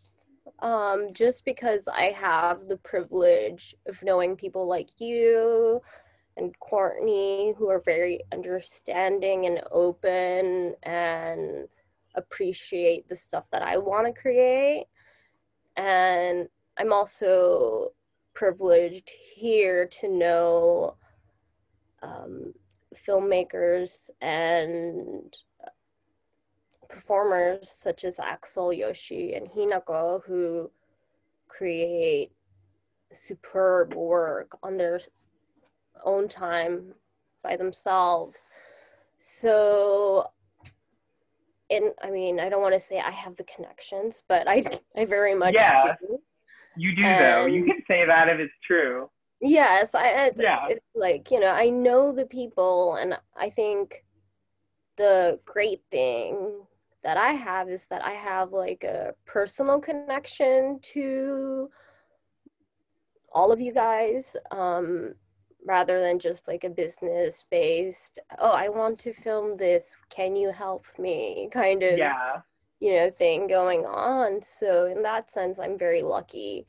[0.58, 5.80] Um, just because I have the privilege of knowing people like you
[6.36, 11.68] and Courtney who are very understanding and open and
[12.14, 14.86] appreciate the stuff that I want to create
[15.76, 17.92] and I'm also
[18.34, 20.96] privileged here to know
[22.02, 22.52] um,
[23.06, 25.34] filmmakers and
[26.88, 30.70] performers such as Axel Yoshi and Hinako who
[31.48, 32.32] create
[33.12, 35.00] superb work on their
[36.04, 36.94] own time
[37.42, 38.50] by themselves.
[39.18, 40.28] So
[41.70, 44.64] and I mean, I don't want to say I have the connections, but I
[44.96, 46.18] I very much yeah, do.
[46.76, 47.46] You do and, though.
[47.46, 49.10] You can say that if it's true.
[49.42, 50.66] Yes, I it's, yeah.
[50.68, 54.04] It's like you know I know the people, and I think
[54.96, 56.62] the great thing
[57.02, 61.68] that I have is that I have like a personal connection to
[63.32, 64.36] all of you guys.
[64.52, 65.14] Um,
[65.64, 70.50] rather than just like a business based oh i want to film this can you
[70.50, 72.40] help me kind of yeah
[72.80, 76.66] you know thing going on so in that sense i'm very lucky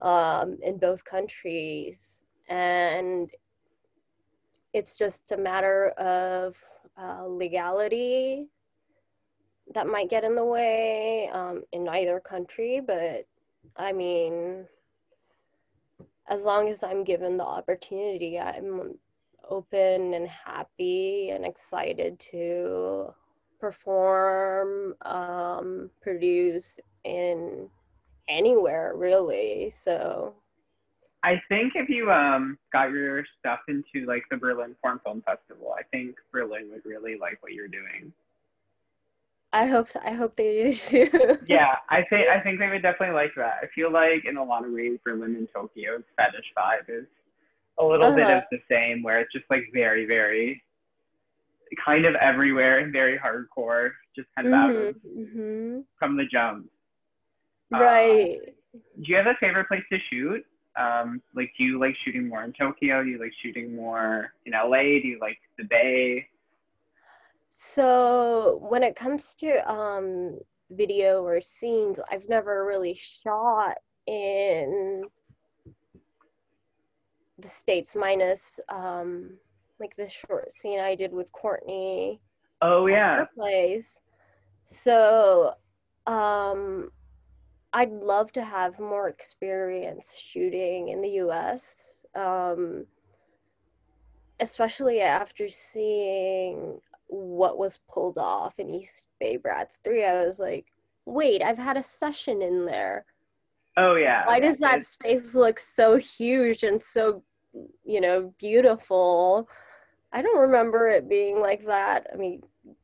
[0.00, 2.24] um, in both countries.
[2.48, 3.30] And
[4.72, 6.60] it's just a matter of
[7.00, 8.48] uh, legality
[9.74, 12.80] that might get in the way um, in either country.
[12.80, 13.26] But
[13.76, 14.66] I mean,
[16.28, 18.98] as long as I'm given the opportunity, I'm
[19.48, 23.14] open and happy and excited to
[23.58, 27.68] perform, um, produce in
[28.28, 29.70] anywhere really.
[29.70, 30.34] So
[31.22, 35.74] I think if you um got your stuff into like the Berlin Porn Film Festival,
[35.78, 38.12] I think Berlin would really like what you're doing.
[39.52, 41.38] I hope I hope they do too.
[41.48, 43.56] yeah, I think I think they would definitely like that.
[43.62, 47.06] I feel like in a lot of ways Berlin and Tokyo's fetish vibe is
[47.78, 48.16] a little uh-huh.
[48.16, 50.62] bit of the same where it's just like very, very
[51.84, 55.80] kind of everywhere and very hardcore, just kind of mm-hmm, out of mm-hmm.
[55.98, 56.68] from the jump.
[57.70, 58.38] Right.
[58.42, 60.44] Uh, do you have a favorite place to shoot?
[60.78, 63.02] Um, like, do you like shooting more in Tokyo?
[63.02, 65.00] Do you like shooting more in LA?
[65.00, 66.26] Do you like the Bay?
[67.50, 70.38] So when it comes to um,
[70.70, 75.04] video or scenes, I've never really shot in
[77.38, 79.30] the states minus um,
[79.80, 82.20] like the short scene I did with Courtney.
[82.62, 83.24] Oh yeah.
[83.34, 84.00] Place.
[84.66, 85.54] So
[86.06, 86.90] um,
[87.72, 92.06] I'd love to have more experience shooting in the US.
[92.14, 92.86] Um,
[94.40, 100.66] especially after seeing what was pulled off in East Bay Brats 3, I was like,
[101.06, 103.04] wait, I've had a session in there.
[103.76, 104.26] Oh, yeah.
[104.26, 107.22] Why does that space look so huge and so,
[107.84, 109.48] you know, beautiful?
[110.12, 112.06] I don't remember it being like that.
[112.12, 112.42] I mean,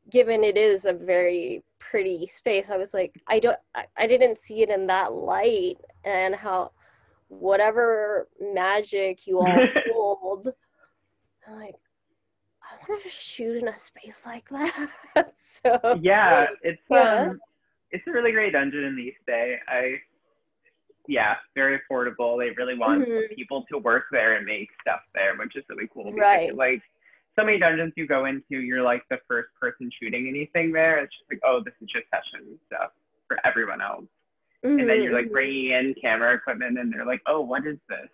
[0.09, 4.37] given it is a very pretty space, I was like, I don't, I, I didn't
[4.37, 6.71] see it in that light and how
[7.27, 10.47] whatever magic you all pulled,
[11.47, 11.75] I'm like,
[12.63, 14.89] I want to shoot in a space like that.
[15.63, 17.27] so yeah, it's yeah.
[17.29, 17.39] um,
[17.91, 19.57] it's a really great dungeon in the East Bay.
[19.67, 19.95] I
[21.07, 22.39] yeah, very affordable.
[22.39, 23.33] They really want mm-hmm.
[23.35, 26.05] people to work there and make stuff there, which is really cool.
[26.05, 26.55] Because, right.
[26.55, 26.81] Like
[27.37, 30.99] so many dungeons you go into, you're like the first person shooting anything there.
[30.99, 32.91] It's just like, oh, this is just session stuff
[33.27, 34.05] for everyone else.
[34.65, 34.79] Mm-hmm.
[34.79, 35.33] And then you're like mm-hmm.
[35.33, 38.09] bringing in camera equipment, and they're like, oh, what is this?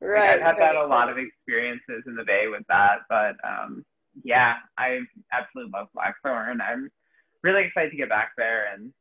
[0.00, 0.40] Right.
[0.40, 3.84] Like, I've had right, a lot of experiences in the Bay with that, but um,
[4.22, 5.00] yeah, I
[5.32, 6.60] absolutely love Blackthorn.
[6.60, 6.90] I'm
[7.42, 8.92] really excited to get back there, and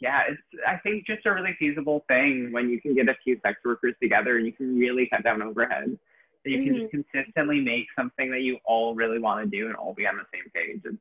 [0.00, 3.38] yeah, it's I think just a really feasible thing when you can get a few
[3.44, 5.98] sex workers together and you can really cut down overhead.
[6.44, 6.64] You mm-hmm.
[6.64, 7.00] can just mm-hmm.
[7.12, 10.24] consistently make something that you all really want to do and all be on the
[10.32, 10.80] same page.
[10.84, 10.96] It's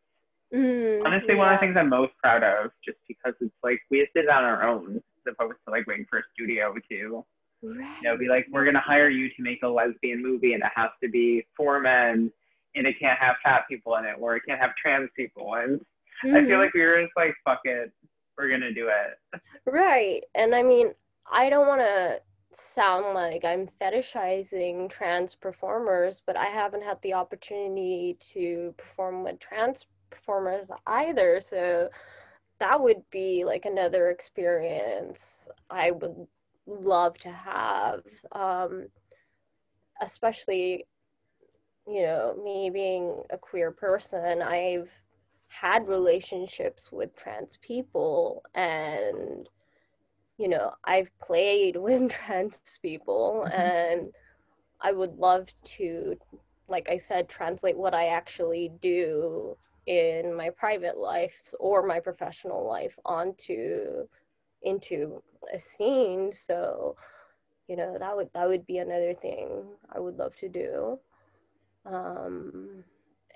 [0.54, 1.38] mm, honestly yeah.
[1.38, 4.26] one of the things I'm most proud of, just because it's like we just did
[4.26, 7.24] it on our own, as opposed to like waiting for a studio to
[7.62, 7.88] Right.
[8.02, 10.72] You know, be like, we're gonna hire you to make a lesbian movie, and it
[10.76, 12.32] has to be for men,
[12.76, 15.56] and it can't have fat people in it, or it can't have trans people.
[15.56, 16.36] And mm-hmm.
[16.36, 16.60] I feel mm-hmm.
[16.62, 17.92] like we were just like, fuck it,
[18.38, 19.42] we're gonna do it.
[19.66, 20.94] Right, and I mean,
[21.32, 22.22] I don't want to
[22.52, 29.40] sound like I'm fetishizing trans performers, but I haven't had the opportunity to perform with
[29.40, 31.40] trans performers either.
[31.42, 31.90] So
[32.60, 36.28] that would be like another experience I would
[36.68, 38.88] love to have um,
[40.02, 40.86] especially
[41.88, 44.92] you know me being a queer person i've
[45.48, 49.50] had relationships with trans people and
[50.40, 53.62] you know i've played with trans people mm-hmm.
[53.62, 54.10] and
[54.82, 56.18] i would love to
[56.68, 62.66] like i said translate what i actually do in my private life or my professional
[62.68, 64.08] life onto
[64.64, 65.22] into
[65.54, 66.96] a scene so
[67.68, 69.64] you know that would that would be another thing
[69.94, 71.00] i would love to do
[71.86, 72.84] um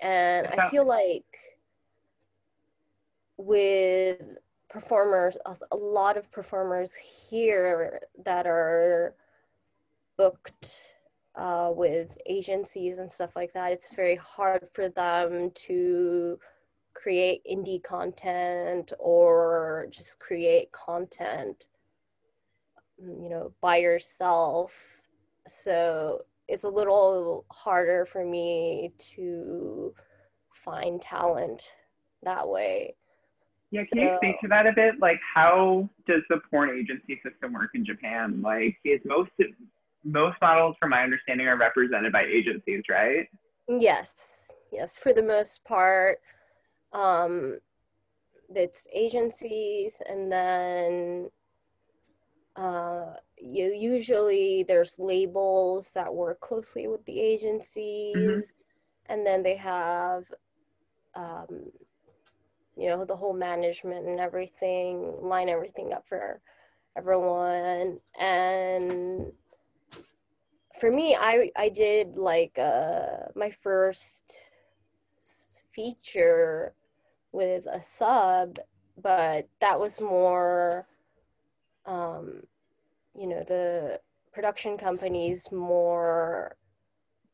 [0.00, 1.24] and i feel like
[3.36, 4.20] with
[4.70, 5.36] performers
[5.72, 9.14] a lot of performers here that are
[10.16, 10.74] booked
[11.36, 13.72] uh, with agencies and stuff like that.
[13.72, 16.38] It's very hard for them to
[16.94, 21.64] create indie content or just create content
[22.98, 24.72] you know by yourself.
[25.48, 29.94] So it's a little harder for me to
[30.52, 31.62] find talent
[32.22, 32.96] that way
[33.74, 34.98] yeah can so, you speak to that a bit?
[35.00, 38.40] Like how does the porn agency system work in japan?
[38.42, 39.30] Like is most
[40.04, 43.28] most models from my understanding are represented by agencies right?
[43.68, 44.50] Yes.
[44.72, 46.18] Yes for the most part.
[46.92, 47.58] Um
[48.54, 51.30] it's agencies and then
[52.56, 59.12] uh, you usually there's labels that work closely with the agencies mm-hmm.
[59.12, 60.24] and then they have
[61.14, 61.64] um,
[62.76, 66.40] you know the whole management and everything line everything up for
[66.96, 67.98] everyone.
[68.18, 69.32] And
[70.78, 74.38] for me i i did like uh my first
[75.72, 76.74] feature
[77.32, 78.58] with a sub
[79.00, 80.86] but that was more
[81.86, 82.40] um
[83.16, 84.00] you know the
[84.32, 86.56] production companies more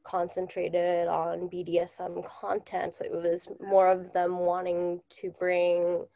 [0.03, 2.95] concentrated on BDSM content.
[2.95, 6.07] So it was more of them wanting to bring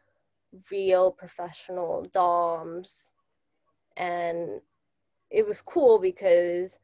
[0.70, 3.12] real professional DOMs.
[3.97, 4.61] And
[5.30, 6.78] it was cool because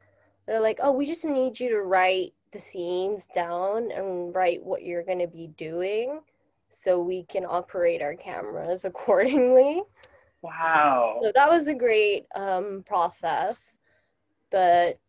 [0.47, 4.83] they're like, oh, we just need you to write the scenes down and write what
[4.83, 6.19] you're going to be doing
[6.69, 9.83] so we can operate our cameras accordingly.
[10.41, 11.19] Wow.
[11.21, 13.79] So that was a great um, process.
[14.49, 14.99] But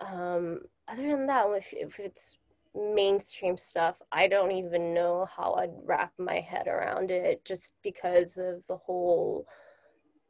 [0.00, 2.38] um, other than that, if, if it's
[2.74, 8.36] mainstream stuff, I don't even know how I'd wrap my head around it just because
[8.38, 9.46] of the whole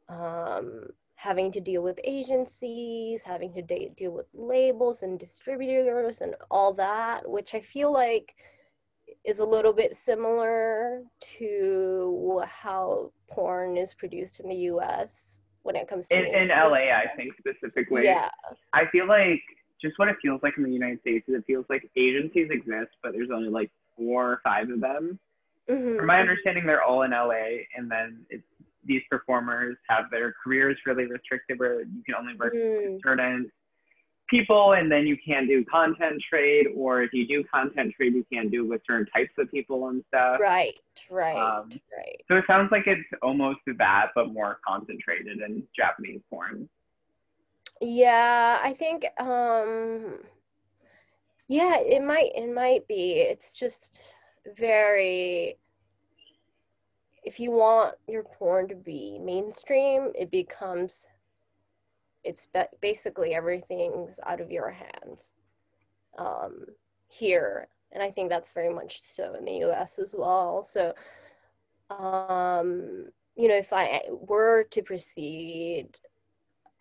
[0.09, 6.35] um, having to deal with agencies, having to de- deal with labels and distributors and
[6.49, 8.35] all that, which I feel like
[9.23, 11.03] is a little bit similar
[11.37, 16.89] to how porn is produced in the US when it comes to in, in LA,
[16.89, 18.05] I think specifically.
[18.05, 18.29] Yeah.
[18.73, 19.43] I feel like
[19.81, 22.91] just what it feels like in the United States is it feels like agencies exist,
[23.01, 25.19] but there's only like four or five of them.
[25.69, 25.97] Mm-hmm.
[25.97, 28.43] From my understanding, they're all in LA, and then it's
[28.83, 32.93] these performers have their careers really restricted, where you can only work Mm.
[32.93, 33.51] with certain
[34.27, 38.25] people, and then you can't do content trade, or if you do content trade, you
[38.31, 40.39] can't do with certain types of people and stuff.
[40.39, 40.73] Right,
[41.11, 42.21] right, Um, right.
[42.27, 46.67] So it sounds like it's almost that, but more concentrated in Japanese porn.
[47.81, 50.19] Yeah, I think um
[51.47, 53.13] yeah, it might it might be.
[53.13, 54.13] It's just
[54.57, 55.57] very
[57.23, 61.07] if you want your porn to be mainstream, it becomes
[62.23, 65.35] it's ba- basically everything's out of your hands
[66.17, 66.65] um
[67.07, 67.67] here.
[67.93, 70.61] And I think that's very much so in the US as well.
[70.61, 70.93] So
[71.89, 75.97] um you know, if I were to proceed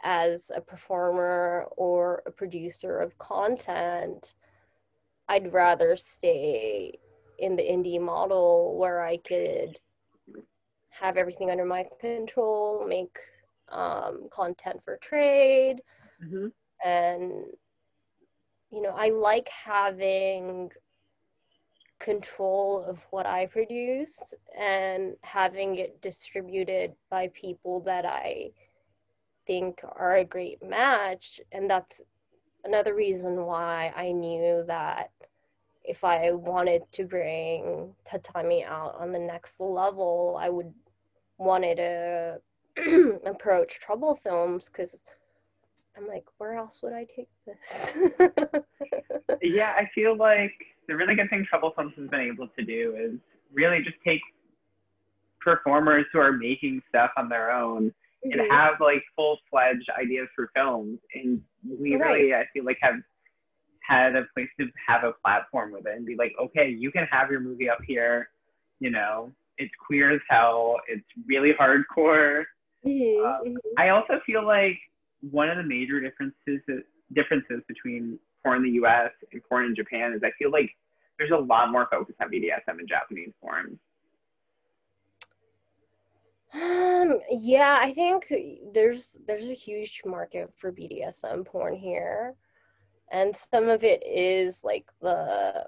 [0.02, 4.34] as a performer or a producer of content,
[5.28, 6.98] I'd rather stay
[7.38, 9.78] in the indie model where I could
[10.90, 13.16] have everything under my control, make
[13.70, 15.80] um, content for trade,
[16.22, 16.48] Mm-hmm.
[16.84, 17.32] and
[18.70, 20.70] you know, I like having
[21.98, 28.50] control of what I produce and having it distributed by people that I
[29.50, 32.00] think are a great match and that's
[32.62, 35.10] another reason why I knew that
[35.82, 40.72] if I wanted to bring Tatami out on the next level, I would
[41.36, 42.40] wanted to
[43.26, 45.02] approach Trouble Films because
[45.96, 47.92] I'm like, where else would I take this?
[49.42, 50.52] Yeah, I feel like
[50.86, 53.18] the really good thing Trouble Films has been able to do is
[53.52, 54.20] really just take
[55.40, 57.92] performers who are making stuff on their own
[58.22, 58.50] and Mhm.
[58.50, 60.98] have like full fledged ideas for films.
[61.14, 62.12] And we Right.
[62.14, 63.02] really, I feel like, have
[63.80, 67.06] had a place to have a platform with it and be like, okay, you can
[67.06, 68.30] have your movie up here.
[68.78, 70.80] You know, it's queer as hell.
[70.88, 72.46] It's really hardcore.
[72.84, 73.56] Mhm, Uh, mhm.
[73.76, 74.78] I also feel like
[75.30, 76.60] one of the major differences
[77.12, 79.10] differences between porn in the U.S.
[79.32, 80.74] and porn in Japan is I feel like
[81.18, 83.78] there's a lot more focus on BDSM in Japanese porn.
[86.52, 88.32] Um, yeah, I think
[88.72, 92.34] there's there's a huge market for BDSM porn here.
[93.12, 95.66] And some of it is like the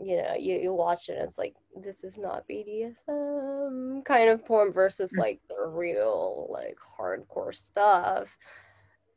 [0.00, 4.44] you know, you, you watch it and it's like this is not BDSM kind of
[4.44, 8.36] porn versus like the real like hardcore stuff.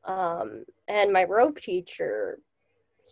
[0.06, 2.40] Um, and my rope teacher,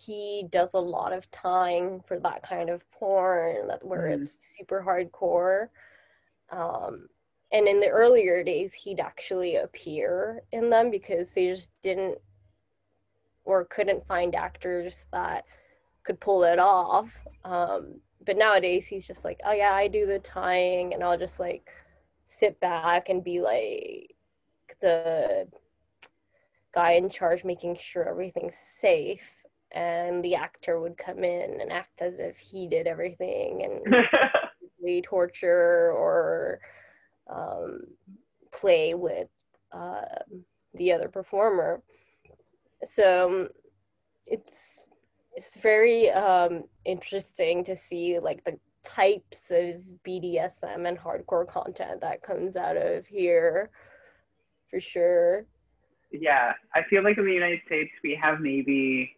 [0.05, 4.21] he does a lot of tying for that kind of porn that where Mhm.
[4.21, 5.69] it's super hardcore.
[6.51, 7.09] Um,
[7.53, 12.17] and in the earlier days he'd actually appear in them because they just didn't
[13.45, 15.45] or couldn't find actors that
[16.03, 17.25] could pull it off.
[17.45, 21.41] Um, but nowadays he's just like oh yeah i do the tying and i'll just
[21.41, 21.69] like
[22.25, 24.15] sit back and be like
[24.79, 25.45] the
[26.73, 29.37] guy in charge making sure everything's safe.
[29.71, 35.91] And the actor would come in and act as if he did everything and torture
[35.91, 36.59] or
[37.29, 37.81] um,
[38.51, 39.27] play with
[39.71, 40.01] uh,
[40.75, 41.81] the other performer.
[42.87, 43.49] So um,
[44.25, 44.89] it's
[45.35, 52.21] it's very um, interesting to see like the types of BDSM and hardcore content that
[52.21, 53.71] comes out of here.
[54.69, 55.45] for sure.
[56.11, 59.15] Yeah, I feel like in the United States we have maybe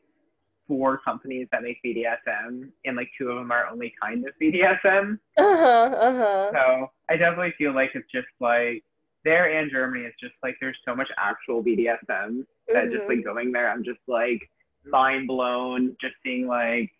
[0.67, 5.19] four companies that make BDSM, and like two of them are only kind of BDSM.
[5.37, 5.95] Uh huh.
[5.95, 6.51] Uh huh.
[6.53, 8.83] So I definitely feel like it's just like
[9.23, 13.07] there and Germany, it's just like there's so much actual BDSM that just Mhm.
[13.09, 14.49] like going there, I'm just like
[14.85, 16.91] mind blown, just seeing like.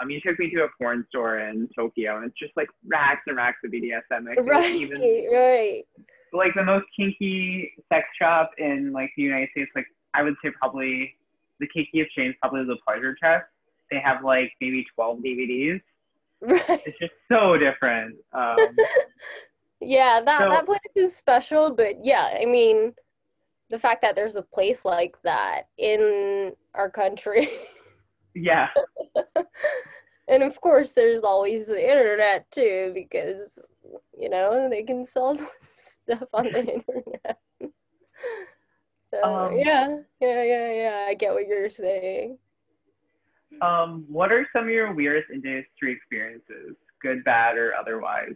[0.00, 3.20] Um, you took me to a porn store in Tokyo, and it's just like racks
[3.26, 4.26] and racks of BDSM.
[4.26, 4.74] I like Right.
[4.74, 5.84] even Right.
[6.32, 10.50] like the most kinky sex shop in like the United States, like I would say
[10.58, 11.14] probably
[11.60, 13.44] the kinkiest chain is probably the Pleasure Chest.
[13.90, 15.80] They have like maybe 12 DVDs.
[16.40, 16.82] Right.
[16.86, 18.16] It's just so different.
[18.32, 18.56] Um,
[19.84, 22.94] Yeah, that So- that place is special, but yeah, I mean,
[23.68, 27.48] the fact that there's a place like that in our country,
[28.36, 28.68] yeah,
[30.28, 33.58] and of course, there's always the internet too, because
[34.16, 35.36] you know they can sell
[35.74, 37.38] stuff on the internet.
[39.12, 41.06] So Um, yeah, yeah, yeah, yeah.
[41.08, 42.38] I get what you're saying.
[43.60, 48.34] um, what are some of your weirdest industry experiences, good, bad, or otherwise?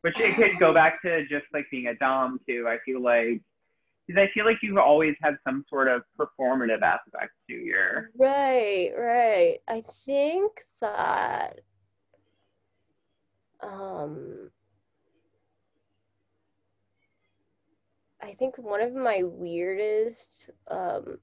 [0.00, 2.66] Which it could go back to just like being a dom too.
[2.68, 3.42] I feel like
[4.06, 8.10] because I feel like you've always had some sort of performative aspect to your.
[8.18, 9.58] Right, right.
[9.68, 10.50] I think
[10.80, 11.60] that
[13.62, 14.50] um
[18.22, 21.18] I think one of my weirdest um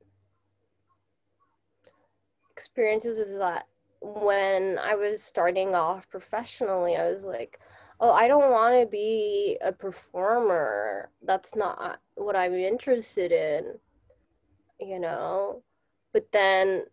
[2.51, 3.67] experiences was that
[4.01, 7.59] when I was starting off professionally, I was like,
[7.99, 11.09] oh, I don't want to be a performer.
[11.23, 13.75] That's not what I'm interested in,
[14.79, 15.61] you know?
[16.13, 16.83] But then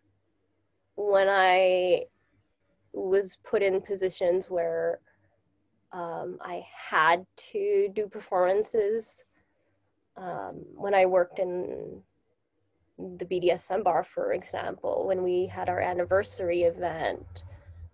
[0.95, 2.03] when I
[2.93, 4.99] was put in positions where
[5.91, 9.23] um, I had to do performances,
[10.17, 12.01] um, when I worked in
[12.97, 17.43] the BDSM bar, for example, when we had our anniversary event,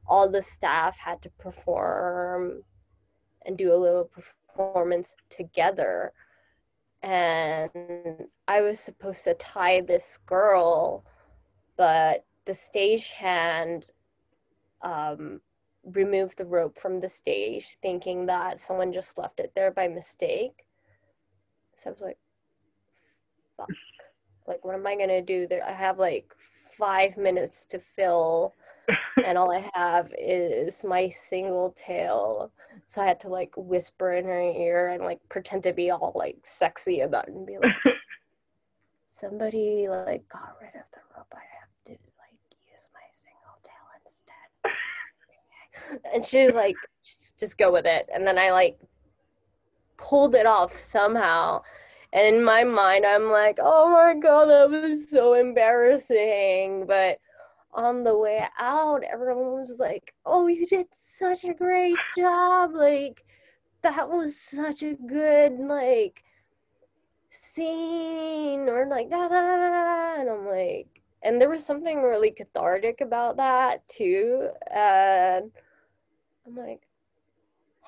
[0.07, 2.63] all the staff had to perform
[3.45, 6.13] and do a little performance together.
[7.01, 7.69] And
[8.47, 11.03] I was supposed to tie this girl,
[11.77, 13.85] but the stagehand
[14.83, 15.41] um,
[15.83, 20.65] removed the rope from the stage, thinking that someone just left it there by mistake.
[21.81, 22.17] So I was like,
[23.57, 23.69] fuck.
[24.47, 25.47] Like, what am I gonna do?
[25.47, 26.35] There, I have like
[26.77, 28.53] five minutes to fill,
[29.25, 32.51] and all I have is my single tail.
[32.85, 36.11] So I had to like whisper in her ear and like pretend to be all
[36.13, 37.73] like sexy about it and be like,
[39.07, 41.33] somebody like got rid of the rope.
[41.33, 42.37] I have to like
[42.71, 46.01] use my single tail instead.
[46.13, 48.07] and she's like, just, just go with it.
[48.13, 48.77] And then I like
[50.01, 51.61] pulled it off somehow.
[52.13, 56.85] And in my mind, I'm like, oh my God, that was so embarrassing.
[56.87, 57.19] But
[57.73, 62.73] on the way out, everyone was like, oh, you did such a great job.
[62.73, 63.23] Like,
[63.83, 66.23] that was such a good, like,
[67.31, 68.67] scene.
[68.67, 70.19] Or like, da da da.
[70.19, 74.49] And I'm like, and there was something really cathartic about that too.
[74.69, 75.51] And
[76.45, 76.81] I'm like,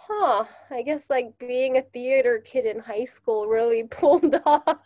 [0.07, 4.79] huh, I guess like being a theater kid in high school really pulled off.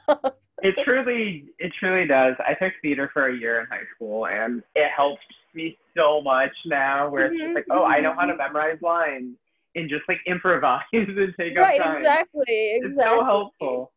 [0.61, 4.63] it truly it truly does i took theater for a year in high school and
[4.76, 5.22] it helped
[5.53, 8.78] me so much now where it's just Mhm, like oh i know how to memorize
[8.82, 9.36] lines
[9.76, 12.45] and just like improvise and take right, up time exactly,
[12.82, 13.03] it's exactly.
[13.03, 13.91] so helpful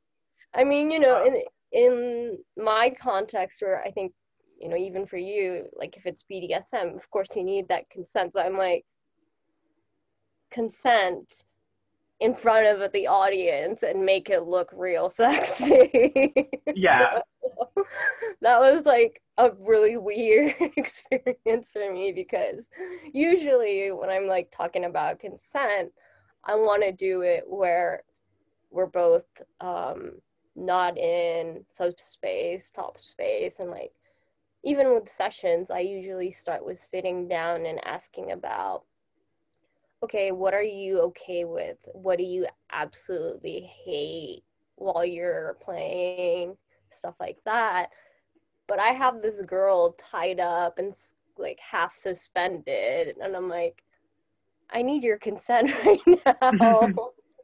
[0.54, 1.42] I mean, you know, in
[1.72, 4.12] in my context where I think,
[4.60, 8.34] you know, even for you, like if it's BDSM, of course you need that consent.
[8.34, 8.84] So I'm like
[10.50, 11.44] consent
[12.20, 16.50] in front of the audience and make it look real sexy.
[16.74, 17.18] yeah
[18.42, 22.68] that was like a really weird experience for me because
[23.12, 25.92] usually when I'm like talking about consent,
[26.44, 28.02] I want to do it where
[28.70, 29.24] we're both
[29.60, 30.12] um,
[30.54, 33.92] not in subspace, top space, and like
[34.62, 38.84] even with sessions, I usually start with sitting down and asking about
[40.02, 41.78] okay, what are you okay with?
[41.92, 44.42] What do you absolutely hate
[44.76, 46.56] while you're playing?
[46.90, 47.90] Stuff like that.
[48.66, 50.92] But I have this girl tied up and
[51.36, 53.82] like half suspended, and I'm like,
[54.70, 56.00] I need your consent right
[56.60, 56.88] now.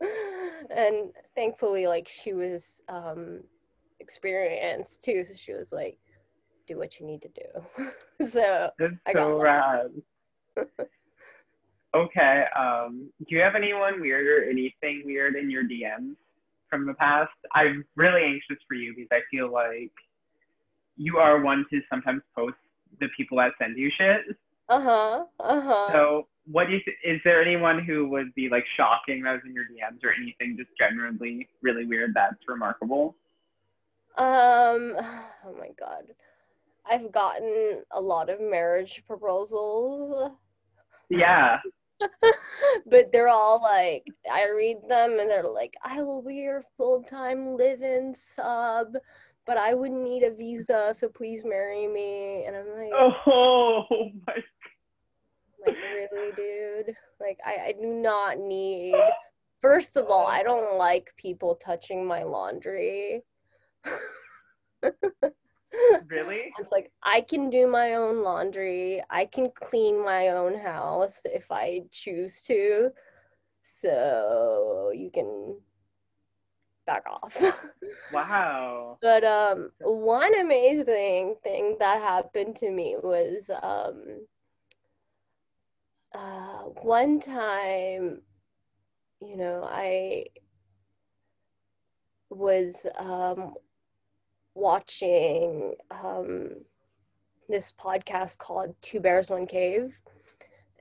[0.70, 3.40] and thankfully, like, she was um,
[4.00, 5.98] experienced too, so she was like,
[6.68, 8.26] do what you need to do.
[8.26, 9.90] so, that's I got so rad
[11.94, 16.16] okay um do you have anyone weird or anything weird in your dms
[16.68, 17.32] from the past.
[17.54, 19.92] I'm really anxious for you because I feel like
[20.96, 22.56] you are one to sometimes post
[23.00, 24.36] the people that send you shit.
[24.68, 25.24] Uh huh.
[25.40, 25.92] Uh huh.
[25.92, 29.42] So, what do you th- is there anyone who would be like shocking that was
[29.46, 33.16] in your DMs or anything just generally really weird that's remarkable?
[34.16, 34.96] Um.
[35.44, 36.06] Oh my god,
[36.90, 40.32] I've gotten a lot of marriage proposals.
[41.08, 41.58] Yeah.
[42.86, 47.02] but they're all like, I read them and they're like, I will be your full
[47.02, 48.96] time live in sub,
[49.46, 52.44] but I wouldn't need a visa, so please marry me.
[52.46, 53.84] And I'm like, Oh
[54.26, 54.34] my.
[54.34, 54.42] God.
[55.66, 56.94] like really, dude?
[57.20, 58.94] Like, I, I do not need.
[59.62, 63.22] First of all, I don't like people touching my laundry.
[66.08, 66.52] Really?
[66.58, 69.02] It's like I can do my own laundry.
[69.10, 72.90] I can clean my own house if I choose to.
[73.62, 75.58] So you can
[76.86, 77.36] back off.
[78.12, 78.98] Wow.
[79.02, 84.26] but um one amazing thing that happened to me was um
[86.14, 88.22] uh one time
[89.20, 90.26] you know I
[92.30, 93.54] was um
[94.56, 96.48] watching um,
[97.48, 99.92] this podcast called Two Bears One Cave,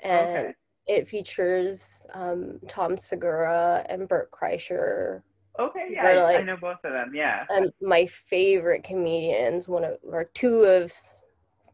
[0.01, 0.53] and Okay.
[0.87, 5.21] it features um, Tom Segura and Bert Kreischer,
[5.57, 7.13] Okay, yeah, I, I know both of them.
[7.15, 7.45] Yeah.
[7.49, 9.69] and my favorite comedians.
[9.69, 10.91] One of or two of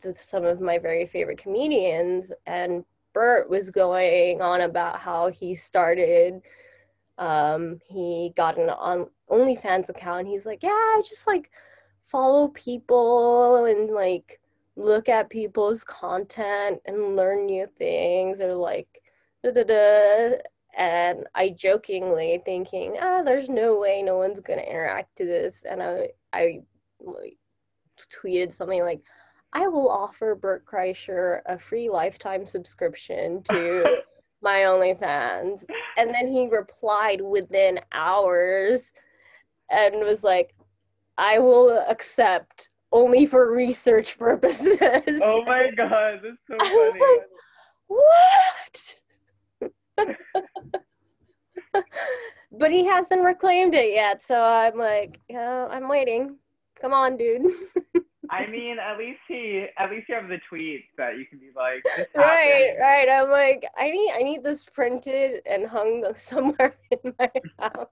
[0.03, 6.41] some of my very favorite comedians, and Bert was going on about how he started.
[7.17, 10.27] Um, he got an on OnlyFans account.
[10.27, 11.49] He's like, yeah, I just like
[12.11, 14.39] follow people and like
[14.75, 19.01] look at people's content and learn new things or like
[19.43, 20.37] da da da.
[20.77, 25.63] And I jokingly thinking, ah, there's no way no one's gonna interact to this.
[25.69, 26.61] And I I
[26.99, 27.37] like,
[28.23, 29.01] tweeted something like,
[29.53, 33.83] I will offer Bert Kreischer a free lifetime subscription to
[34.41, 35.65] my OnlyFans.
[35.97, 38.91] And then he replied within hours
[39.69, 40.55] and was like,
[41.17, 44.77] I will accept only for research purposes.
[45.23, 47.27] Oh my god, that's so I was like,
[47.87, 49.01] what?
[52.51, 56.37] but he hasn't reclaimed it yet, so I'm like, yeah, I'm waiting.
[56.79, 57.43] Come on, dude.
[58.29, 61.49] I mean, at least he, at least you have the tweets that you can be
[61.53, 61.83] like,
[62.15, 63.09] right, right.
[63.09, 67.87] I'm like, I need, I need this printed and hung somewhere in my house.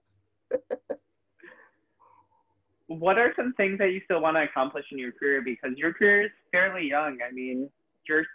[2.89, 5.41] What are some things that you still want to accomplish in your career?
[5.43, 7.19] Because your career is fairly young.
[7.27, 7.69] I mean,
[8.07, 8.25] you're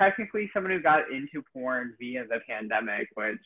[0.00, 3.40] technically someone who got into porn via the pandemic, which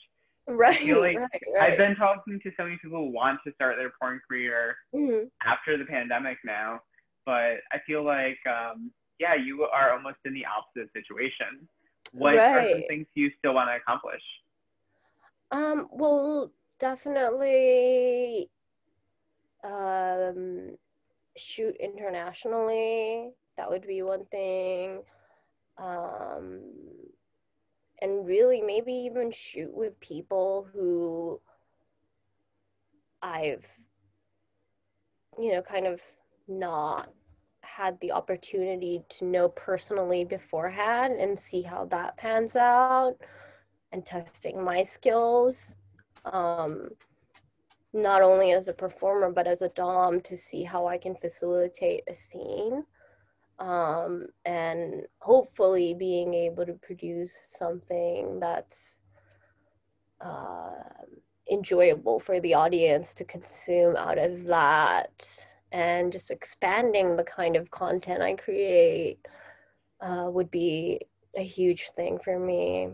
[0.47, 3.77] Right, feel like right, I've been talking to so many people who want to start
[3.77, 5.31] their porn career Mhm.
[5.45, 6.81] after the pandemic now,
[7.27, 11.69] but I feel like, um, yeah, you are almost in the opposite situation.
[12.13, 14.23] What are some things you still want to accomplish?
[15.51, 18.51] Um, well, definitely
[19.67, 20.77] um
[21.37, 23.33] shoot internationally.
[23.57, 25.03] That would be one thing.
[25.79, 26.61] Um
[28.01, 31.41] and really maybe even shoot with people who
[33.23, 33.67] I've
[35.39, 36.01] you know kind of
[36.49, 37.11] not
[37.63, 43.17] had the opportunity to know personally beforehand and see how that pans out
[43.93, 45.77] and testing my skills
[46.25, 46.91] um,
[47.97, 52.03] not only as a performer but as a dom to see how i can facilitate
[52.09, 52.85] a scene
[53.59, 59.01] um, and hopefully being able to produce something that's
[60.21, 60.73] uh,
[61.51, 67.71] enjoyable for the audience to consume out of that and just expanding the kind of
[67.71, 69.19] content i create
[70.03, 71.01] uh, would be
[71.37, 72.91] a huge thing for me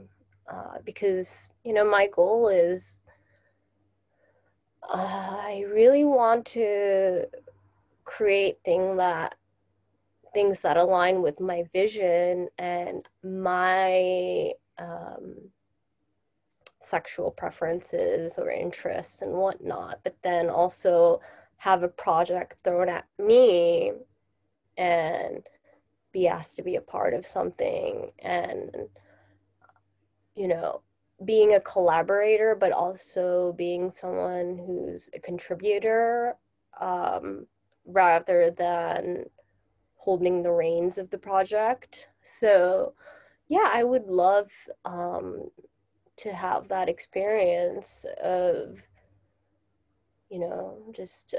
[0.53, 3.02] uh, because you know my goal is
[4.85, 7.27] I really want to
[8.05, 9.37] create thing that
[10.35, 15.35] things that align with my vision and my um,
[16.81, 21.21] sexual preferences or interests and whatnot, but then also
[21.57, 23.93] have a project thrown at me
[24.77, 25.47] and
[26.13, 28.71] be asked to be a part of something and
[30.35, 30.81] you know
[31.25, 36.37] being a collaborator but also being someone who's a contributor
[36.81, 37.47] um,
[37.87, 39.25] rather than
[39.97, 42.09] holding the reins of the project.
[42.23, 42.95] So
[43.49, 44.51] yeah i would love
[44.85, 45.51] um,
[46.17, 48.83] to have that experience of
[50.33, 51.35] you know, just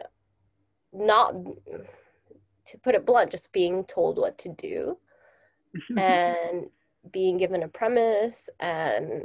[0.94, 4.98] not to put it blunt, just being told what to do
[5.98, 6.68] and
[7.12, 9.24] being given a premise and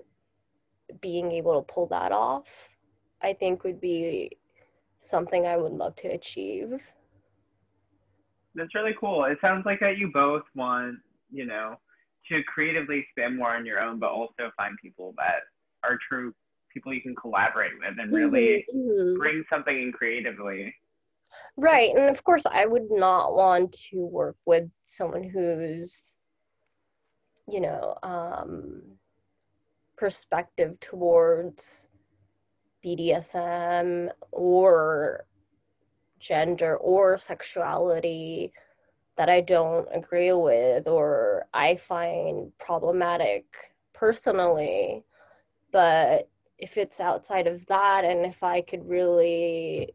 [1.01, 2.69] being able to pull that off,
[3.23, 4.33] I think would be
[4.99, 6.83] something I would love to achieve.
[8.55, 9.25] That's really cool.
[9.25, 10.99] It sounds like that you both want,
[11.31, 11.77] you know,
[12.29, 15.43] to creatively spin more on your own, but also find people that
[15.85, 16.35] are true
[16.73, 19.19] people you can collaborate with and really mm-hmm.
[19.19, 20.75] bring something in creatively.
[21.57, 21.95] Right.
[21.95, 26.13] And of course, I would not want to work with someone who's,
[27.49, 28.83] you know, um,
[29.99, 31.89] perspective towards
[32.85, 35.27] BDSM or
[36.21, 38.53] gender or sexuality
[39.17, 43.45] that I don't agree with or I find problematic
[43.93, 45.05] personally.
[45.73, 46.29] But
[46.59, 49.95] if it's outside of that and if I could really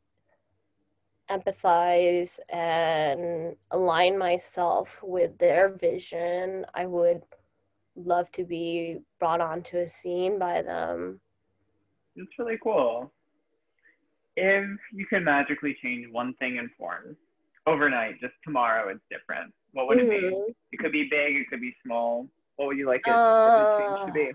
[1.29, 7.21] empathize and align myself with their vision, I would
[7.95, 11.19] love to be brought onto a scene by them.
[12.15, 13.11] It's really cool.
[14.35, 17.15] If you could magically change one thing in porn
[17.67, 20.11] overnight, just tomorrow it's different, what would mm-hmm.
[20.11, 20.27] it be?
[20.27, 20.51] Mm-hmm.
[20.71, 22.27] It could be big, it could be small.
[22.55, 24.31] What would you like it, uh, change to be?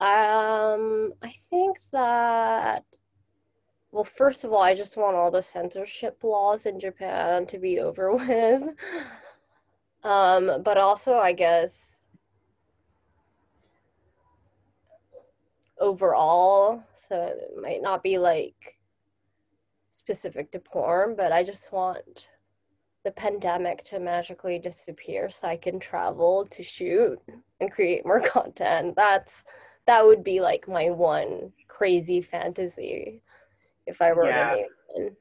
[0.00, 2.84] Um, I think that
[3.92, 7.78] well, first of all, I just want all the censorship laws in Japan to be
[7.78, 8.74] over with.
[10.04, 12.06] Um, but also, I guess
[15.78, 18.78] overall, so it might not be like
[19.90, 22.30] specific to porn, but I just want
[23.04, 27.18] the pandemic to magically disappear so I can travel to shoot
[27.60, 28.94] and create more content.
[28.96, 29.44] That's
[29.86, 33.22] that would be like my one crazy fantasy
[33.86, 34.50] if I were yeah.
[34.50, 35.16] to name one.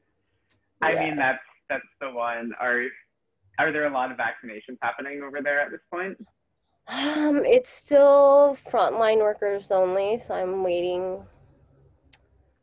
[0.82, 2.54] I mean that's that's the one.
[2.60, 2.84] Are
[3.60, 6.18] are there a lot of vaccinations happening over there at this point?
[6.88, 11.24] Um, it's still frontline workers only, so I'm waiting.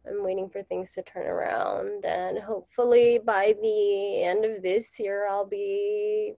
[0.07, 5.29] I'm waiting for things to turn around, and hopefully by the end of this year,
[5.29, 6.33] I'll be,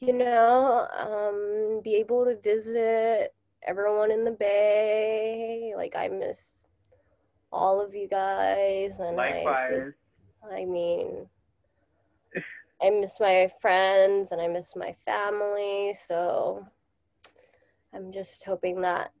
[0.00, 3.34] you know, um, be able to visit
[3.66, 5.74] everyone in the Bay.
[5.76, 6.68] Like I miss
[7.52, 9.92] all of you guys, and Likewise.
[10.48, 11.28] I, I mean,
[12.82, 15.94] I miss my friends and I miss my family.
[15.94, 16.66] So
[17.94, 19.12] I'm just hoping that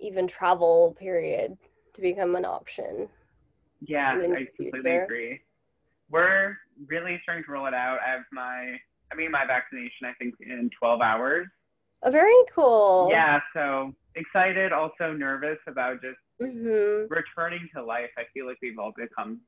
[0.00, 1.56] even travel period
[1.94, 3.08] to become an option.
[3.80, 5.40] Yeah, I completely agree.
[6.10, 6.56] We're
[6.86, 7.98] really starting to roll it out.
[8.06, 8.76] I have my,
[9.12, 11.46] I mean, my vaccination, I think, in 12 hours.
[12.02, 13.08] Oh, very cool.
[13.10, 17.12] Yeah, so excited, also nervous about just mm-hmm.
[17.12, 18.10] returning to life.
[18.16, 19.40] I feel like we've all become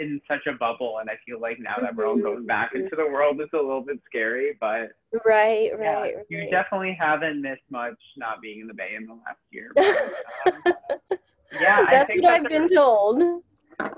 [0.00, 2.96] in such a bubble and I feel like now that we're all going back into
[2.96, 4.92] the world it's a little bit scary but
[5.26, 6.14] right right, yeah, right.
[6.30, 10.66] you definitely haven't missed much not being in the bay in the last year but,
[10.66, 11.18] um,
[11.60, 13.22] yeah that's I think what that's I've been told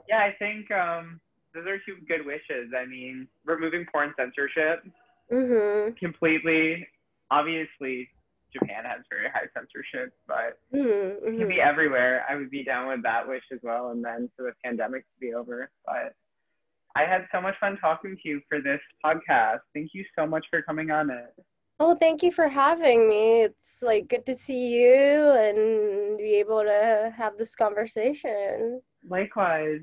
[0.09, 1.21] yeah I think um
[1.55, 4.85] those are two good wishes I mean removing porn censorship
[5.33, 5.95] mm-hmm.
[5.95, 6.87] completely
[7.31, 8.09] obviously
[8.53, 12.25] Japan has very high censorship, but mm-hmm, be everywhere.
[12.29, 15.21] I would be down with that wish as well, and then for the pandemic to
[15.21, 15.71] be over.
[15.87, 16.15] But
[16.95, 19.61] I had so much fun talking to you for this podcast.
[19.75, 21.35] Thank you so much for coming on it.
[21.81, 23.43] Oh, thank you for having me.
[23.43, 28.83] It's like good to see you and be able to have this conversation.
[29.09, 29.81] Likewise.